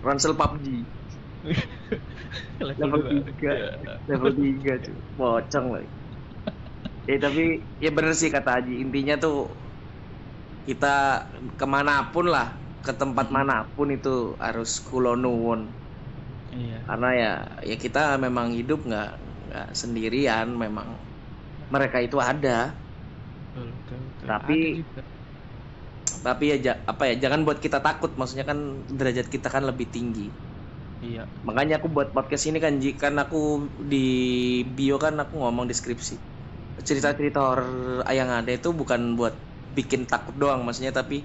ransel 0.07 0.35
PUBG 0.39 0.67
level 2.79 3.03
dua. 3.09 3.23
tiga. 3.25 3.51
Level 4.09 4.31
3 4.39 4.73
cuy. 4.85 4.97
Pocong 5.17 5.67
lagi 5.75 5.91
eh 7.11 7.19
tapi 7.25 7.41
ya 7.85 7.89
bener 7.97 8.13
sih 8.21 8.31
kata 8.35 8.49
Haji. 8.57 8.73
Intinya 8.85 9.15
tuh 9.25 9.35
kita 10.67 10.87
ke 11.59 11.65
mana 11.75 11.93
pun 12.13 12.25
lah 12.35 12.47
ke 12.85 12.93
tempat 13.01 13.27
Mm-mm. 13.27 13.35
mana 13.37 13.55
pun 13.75 13.87
itu 13.97 14.09
harus 14.45 14.71
kulonuwun 14.89 15.61
iya. 16.51 16.81
Karena 16.87 17.07
ya 17.23 17.29
ya 17.71 17.75
kita 17.85 17.99
memang 18.25 18.47
hidup 18.59 18.79
nggak 18.89 19.07
nggak 19.47 19.67
sendirian 19.81 20.47
memang 20.65 20.89
mereka 21.75 21.99
itu 22.07 22.19
ada. 22.31 22.51
Betul, 23.55 23.67
betul, 23.77 24.01
betul. 24.09 24.31
Tapi- 24.31 24.85
Ada 24.97 25.03
tapi 26.27 26.45
ya 26.67 26.73
apa 26.91 27.03
ya 27.11 27.15
jangan 27.25 27.41
buat 27.47 27.59
kita 27.65 27.79
takut. 27.87 28.11
Maksudnya 28.19 28.45
kan 28.51 28.59
derajat 28.99 29.27
kita 29.35 29.49
kan 29.55 29.63
lebih 29.71 29.87
tinggi 29.95 30.23
iya. 31.01 31.23
Makanya 31.45 31.81
aku 31.81 31.89
buat 31.91 32.13
podcast 32.13 32.45
ini 32.49 32.59
kan 32.61 32.77
kan 32.97 33.15
aku 33.17 33.69
di 33.81 34.07
bio 34.77 34.97
kan 35.01 35.17
aku 35.21 35.41
ngomong 35.41 35.67
deskripsi. 35.69 36.15
Cerita-cerita 36.81 37.41
horor 37.41 38.05
yang 38.09 38.31
ada 38.33 38.53
itu 38.53 38.73
bukan 38.73 39.17
buat 39.19 39.35
bikin 39.77 40.09
takut 40.09 40.35
doang 40.37 40.65
maksudnya 40.65 40.93
tapi 40.93 41.25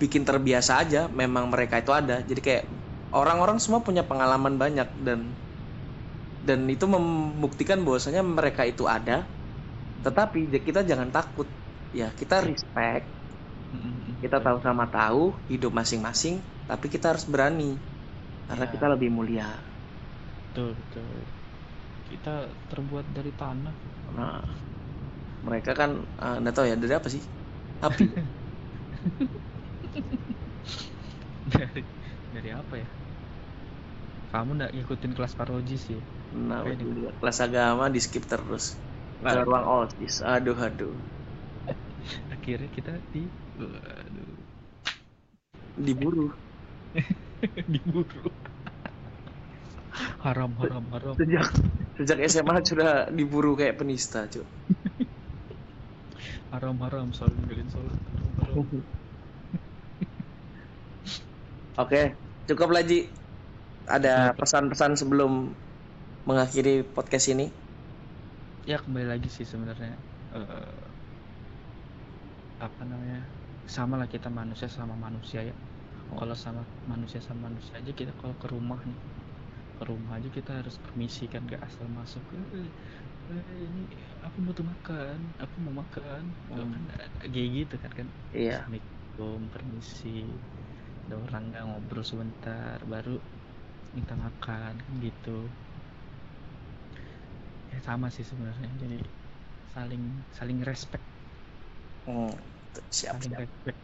bikin 0.00 0.24
terbiasa 0.28 0.82
aja. 0.82 1.08
Memang 1.12 1.52
mereka 1.52 1.80
itu 1.80 1.92
ada. 1.92 2.24
Jadi 2.24 2.40
kayak 2.40 2.64
orang-orang 3.12 3.60
semua 3.60 3.80
punya 3.84 4.04
pengalaman 4.04 4.56
banyak 4.56 4.88
dan 5.04 5.20
dan 6.42 6.66
itu 6.66 6.84
membuktikan 6.90 7.84
bahwasanya 7.86 8.24
mereka 8.26 8.66
itu 8.66 8.84
ada. 8.88 9.28
Tetapi 10.02 10.50
kita 10.66 10.82
jangan 10.82 11.08
takut. 11.14 11.46
Ya 11.92 12.10
kita 12.16 12.42
respect. 12.42 13.06
Kita 14.22 14.38
tahu 14.38 14.58
sama 14.62 14.86
tahu 14.88 15.34
hidup 15.48 15.72
masing-masing 15.72 16.44
tapi 16.68 16.86
kita 16.88 17.12
harus 17.12 17.26
berani 17.26 17.76
karena 18.48 18.64
Ya. 18.64 18.72
kita 18.72 18.86
lebih 18.92 19.10
mulia 19.16 19.48
betul 20.46 20.68
betul 20.80 21.16
kita 22.08 22.34
terbuat 22.70 23.06
dari 23.16 23.32
tanah 23.42 23.76
Nah, 24.16 24.42
mereka 25.46 25.70
kan 25.80 25.90
eh, 26.24 26.34
nggak 26.40 26.54
tahu 26.56 26.66
ya 26.70 26.76
dari 26.82 26.94
apa 26.98 27.08
sih? 27.14 27.22
Api. 27.88 28.06
dari 31.52 31.82
dari 32.32 32.50
apa 32.54 32.74
ya 32.82 32.88
kamu 34.32 34.50
nggak 34.56 34.72
ngikutin 34.74 35.12
kelas 35.16 35.34
paroji 35.38 35.76
sih 35.86 36.00
Nah, 36.48 36.66
dulu 36.80 37.00
kelas 37.20 37.38
agama 37.46 37.84
di 37.94 38.00
skip 38.06 38.24
terus. 38.32 38.64
Ke 39.28 39.36
Waduh. 39.36 39.46
ruang 39.46 39.66
osis. 39.80 40.14
Aduh, 40.34 40.58
aduh. 40.66 40.96
akhirnya 42.34 42.68
kita 42.76 42.92
di 43.12 43.30
waduh, 43.58 44.36
Diburu. 45.86 46.26
diburu. 47.72 48.30
Haram 50.22 50.54
haram 50.62 50.84
haram. 50.94 51.14
Sejak 51.18 51.50
sejak 51.98 52.18
SMA 52.30 52.54
sudah 52.64 53.10
diburu 53.10 53.58
kayak 53.58 53.82
penista, 53.82 54.30
cuy. 54.30 54.46
haram 56.52 56.76
haram 56.84 57.08
selalu 57.10 57.34
ninggalin 57.42 57.68
sholat 57.72 57.98
haram 57.98 58.30
haram. 58.40 58.56
Oke, 61.82 62.14
cukup 62.46 62.70
lagi. 62.70 63.10
Ada 63.82 64.30
pesan-pesan 64.38 64.94
sebelum 64.94 65.50
mengakhiri 66.22 66.86
podcast 66.86 67.34
ini? 67.34 67.50
ya 68.62 68.78
kembali 68.78 69.10
lagi 69.10 69.26
sih 69.26 69.42
sebenarnya. 69.42 69.90
Eh, 70.38 70.74
apa 72.62 72.82
namanya? 72.86 73.26
Sama 73.66 73.98
lah 73.98 74.06
kita 74.06 74.30
manusia 74.30 74.70
sama 74.70 74.94
manusia 74.94 75.42
ya 75.42 75.54
kalau 76.18 76.36
sama 76.44 76.62
manusia 76.92 77.20
sama 77.26 77.40
manusia 77.48 77.74
aja 77.80 77.92
kita 78.00 78.12
kalau 78.20 78.34
ke 78.42 78.46
rumah 78.54 78.80
nih 78.88 78.98
ke 79.78 79.82
rumah 79.90 80.12
aja 80.18 80.28
kita 80.38 80.50
harus 80.60 80.76
permisi 80.84 81.22
kan 81.32 81.42
gak 81.52 81.62
asal 81.68 81.86
masuk. 81.98 82.24
Eh, 82.36 82.68
eh, 83.32 83.42
ini 83.66 83.80
aku 84.26 84.38
butuh 84.46 84.64
makan 84.72 85.18
aku 85.42 85.56
mau 85.64 85.74
makan. 85.82 86.22
Hmm. 86.48 86.72
kan 87.20 87.30
kayak 87.34 87.48
gitu 87.58 87.74
kan 87.82 87.92
kan? 87.98 88.08
Iya. 88.32 88.52
Assalamualaikum 88.60 89.38
permisi. 89.54 90.08
Ada 91.04 91.14
orang 91.26 91.42
nggak 91.50 91.64
ngobrol 91.68 92.04
sebentar 92.10 92.76
baru 92.92 93.10
minta 93.96 94.14
makan 94.24 94.72
kan 94.84 94.94
gitu. 95.06 95.30
Ya 97.72 97.78
sama 97.88 98.06
sih 98.14 98.24
sebenarnya. 98.30 98.68
Jadi 98.82 98.96
saling 99.74 100.02
saling 100.38 100.58
respect. 100.70 101.04
Hmm, 102.06 102.30
siap, 102.90 103.16
saling 103.16 103.32
siap. 103.32 103.42
respect 103.42 103.78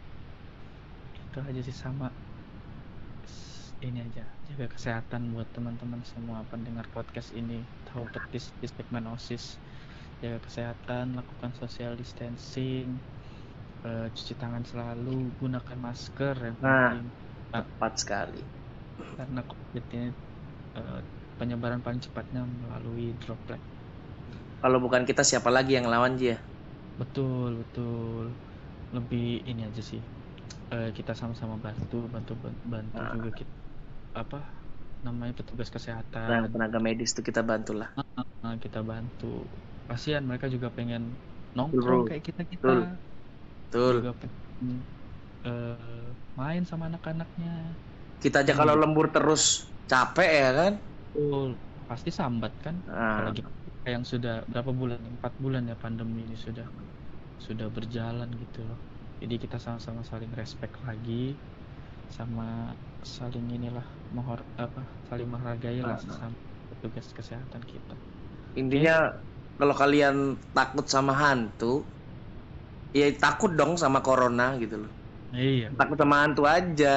itu 1.39 1.47
aja 1.55 1.61
sih 1.63 1.77
sama 1.85 2.07
ini 3.87 4.03
aja 4.03 4.27
jaga 4.51 4.67
kesehatan 4.75 5.31
buat 5.31 5.47
teman-teman 5.55 6.03
semua 6.03 6.43
pendengar 6.51 6.83
podcast 6.91 7.31
ini 7.31 7.63
tahu 7.87 8.03
petis 8.11 8.51
di 8.59 8.67
segmen 8.67 9.07
osis 9.15 9.55
jaga 10.19 10.43
kesehatan 10.43 11.15
lakukan 11.15 11.51
social 11.55 11.95
distancing 11.95 12.99
eh, 13.87 14.07
cuci 14.11 14.33
tangan 14.35 14.63
selalu 14.67 15.31
gunakan 15.39 15.79
masker 15.79 16.35
yang 16.43 16.57
Nah. 16.59 16.91
penting 16.91 17.03
Tepat 17.49 17.93
sekali. 18.01 18.41
karena 19.17 19.41
covid 19.49 19.83
ini 19.95 20.09
eh, 20.79 21.01
penyebaran 21.39 21.81
paling 21.85 22.01
cepatnya 22.05 22.43
melalui 22.47 23.15
droplet 23.21 23.61
Kalau 24.63 24.79
bukan 24.83 25.03
kita 25.09 25.23
siapa 25.29 25.49
lagi 25.51 25.75
yang 25.77 25.87
lawan 25.87 26.13
dia? 26.19 26.39
betul 26.99 27.49
betul 27.61 28.25
lebih 28.95 29.45
ini 29.51 29.61
aja 29.69 29.81
sih 29.91 30.01
Eh, 30.73 30.87
kita 30.97 31.11
sama-sama 31.19 31.55
bantu 31.65 31.95
bantu 32.13 32.31
bantu 32.73 32.99
Ah. 32.99 33.13
juga 33.13 33.29
kita 33.39 33.53
apa 34.21 34.37
namanya 35.05 35.33
petugas 35.39 35.69
Nah, 36.29 36.43
kesehatan 36.43 36.51
tenaga 36.53 36.79
medis 36.85 37.11
itu 37.13 37.21
kita 37.29 37.41
bantulah. 37.49 37.89
Ah, 38.43 38.55
kita 38.63 38.79
bantu 38.91 39.25
kasihan 39.87 40.23
mereka 40.29 40.47
juga 40.55 40.67
pengen 40.77 41.03
Betul. 41.55 41.55
nongkrong 41.55 42.01
kayak 42.07 42.23
kita 42.27 42.41
kita 42.53 42.71
Betul. 42.71 42.79
Betul. 43.69 43.95
juga 43.95 44.09
pengen 44.21 44.75
eh, 45.45 46.07
main 46.39 46.63
sama 46.69 46.83
anak-anaknya 46.89 47.47
Kita 48.23 48.43
aja 48.43 48.53
kalau 48.59 48.75
lembur 48.75 49.07
terus 49.15 49.43
capek 49.87 50.29
ya 50.43 50.49
kan? 50.59 50.73
betul 51.13 51.49
pasti 51.89 52.09
sambat 52.19 52.53
kan 52.65 52.75
Nah, 52.85 53.09
apalagi 53.09 53.39
yang 53.95 54.05
sudah 54.11 54.31
berapa 54.51 54.71
bulan 54.81 55.01
empat 55.15 55.33
bulan 55.43 55.63
ya 55.71 55.75
pandemi 55.83 56.19
ini 56.27 56.35
sudah 56.45 56.65
sudah 57.47 57.67
berjalan 57.77 58.29
gitu 58.43 58.57
loh 58.69 58.79
jadi 59.21 59.35
kita 59.43 59.57
sama-sama 59.65 60.01
saling 60.11 60.31
respect 60.41 60.73
lagi 60.87 61.13
sama 62.17 62.43
saling 63.15 63.45
inilah 63.57 63.87
menghor 64.15 64.39
apa 64.65 64.81
saling 65.07 65.29
menghargai 65.33 65.79
lah 65.89 65.97
Ah. 65.97 66.05
sesama 66.05 66.37
petugas 66.69 67.07
kesehatan 67.17 67.63
kita 67.71 67.93
intinya 68.59 68.93
kalau 69.59 69.75
kalian 69.81 70.15
takut 70.55 70.85
sama 70.93 71.13
hantu, 71.21 71.65
ya 72.99 73.05
takut 73.23 73.51
dong 73.59 73.71
sama 73.83 73.99
corona 74.05 74.43
gitu 74.61 74.75
loh. 74.83 74.91
iya 75.33 75.75
Takut 75.79 75.97
sama 76.01 76.15
hantu 76.23 76.41
aja. 76.55 76.87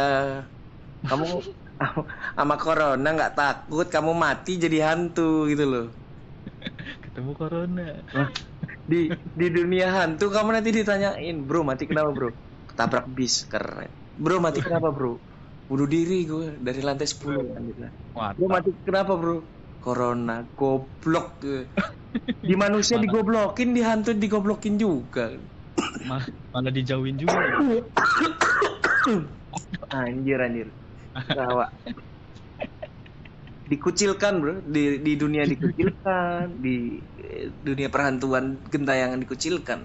Kamu 1.09 1.27
sama 2.39 2.55
corona 2.65 3.07
nggak 3.17 3.33
takut, 3.39 3.87
kamu 3.95 4.11
mati 4.25 4.51
jadi 4.65 4.79
hantu 4.89 5.23
gitu 5.51 5.65
loh. 5.73 5.85
ketemu 7.03 7.31
corona 7.39 7.83
Di 8.83 9.07
di 9.13 9.47
dunia 9.49 9.89
hantu 9.95 10.31
kamu 10.35 10.59
nanti 10.59 10.71
ditanyain, 10.75 11.37
bro 11.47 11.63
mati 11.63 11.87
kenapa 11.87 12.11
bro? 12.11 12.29
Ketabrak 12.67 13.07
bis 13.15 13.47
keren. 13.47 13.91
Bro 14.19 14.43
mati 14.43 14.59
kenapa 14.59 14.91
bro? 14.91 15.23
Bunuh 15.71 15.89
diri 15.89 16.27
gue 16.27 16.59
dari 16.59 16.81
lantai 16.83 17.07
10 17.07 17.55
kan 17.55 17.63
gitu. 17.63 17.81
Bro 18.13 18.47
mati 18.51 18.71
kenapa 18.83 19.13
bro? 19.15 19.37
Corona, 19.83 20.47
goblok. 20.55 21.43
Di 22.23 22.55
manusia 22.55 22.99
digoblokin, 23.03 23.75
di 23.75 23.83
hantu 23.83 24.15
digoblokin 24.15 24.79
juga. 24.79 25.35
malah, 26.07 26.27
malah 26.55 26.73
dijauhin 26.75 27.19
juga 27.19 27.39
anjir 29.91 30.39
anjir 30.39 30.69
Gawat. 31.13 31.71
Dikucilkan 33.73 34.33
bro. 34.43 34.53
Di 34.75 34.81
di 35.07 35.13
dunia 35.23 35.45
dikucilkan 35.53 36.45
di 36.65 36.71
eh, 37.27 37.47
dunia 37.67 37.89
perhantuan 37.95 38.45
gentayangan 38.73 39.19
dikucilkan. 39.25 39.81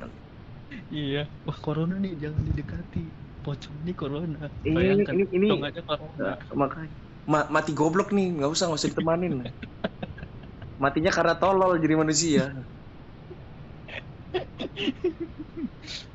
Iya. 0.96 1.18
Wah 1.46 1.58
corona 1.64 1.94
nih 2.04 2.12
jangan 2.24 2.44
didekati. 2.48 2.98
Pocong 3.44 3.78
nih 3.86 3.96
corona. 4.02 4.38
Ini- 4.68 4.76
bayangkan 4.78 5.16
ini- 5.16 5.30
ini- 5.38 5.58
corona 5.88 6.30
makanya 6.62 6.96
Ma- 7.32 7.50
mati 7.56 7.72
goblok 7.80 8.10
nih. 8.18 8.28
Nggak 8.40 8.50
usah 8.56 8.66
nggak 8.68 8.80
usah 8.80 8.92
ditemanin. 8.92 9.34
Matinya 10.84 11.12
karena 11.18 11.34
tolol 11.42 11.72
jadi 11.84 11.96
manusia. 12.02 12.44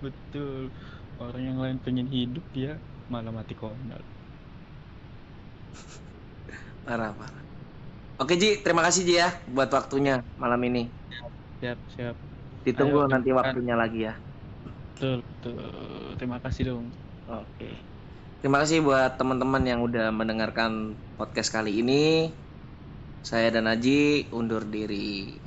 Betul. 0.04 0.60
Orang 1.20 1.42
yang 1.48 1.58
lain 1.62 1.78
pengen 1.84 2.06
hidup 2.16 2.44
dia 2.56 2.68
malah 3.12 3.32
mati 3.38 3.52
corona. 3.60 3.94
Parah 6.84 7.12
parah 7.18 7.41
oke 8.22 8.34
Ji. 8.38 8.62
Terima 8.62 8.86
kasih 8.86 9.02
Ji 9.02 9.14
ya 9.18 9.28
buat 9.50 9.68
waktunya 9.74 10.22
malam 10.38 10.62
ini. 10.62 10.86
Siap 11.58 11.78
siap. 11.98 12.16
Ditunggu 12.62 13.06
Ayo, 13.06 13.10
nanti 13.10 13.34
waktunya 13.34 13.74
lagi 13.74 14.06
ya. 14.06 14.14
Betul 14.94 15.26
betul. 15.26 15.58
Terima 16.16 16.38
kasih 16.38 16.62
dong. 16.70 16.86
Oke. 17.26 17.70
Terima 18.42 18.58
kasih 18.62 18.82
buat 18.82 19.18
teman-teman 19.18 19.62
yang 19.62 19.82
udah 19.82 20.10
mendengarkan 20.14 20.94
podcast 21.18 21.50
kali 21.50 21.82
ini. 21.82 22.30
Saya 23.22 23.54
dan 23.54 23.70
Aji 23.70 24.30
undur 24.34 24.66
diri. 24.66 25.38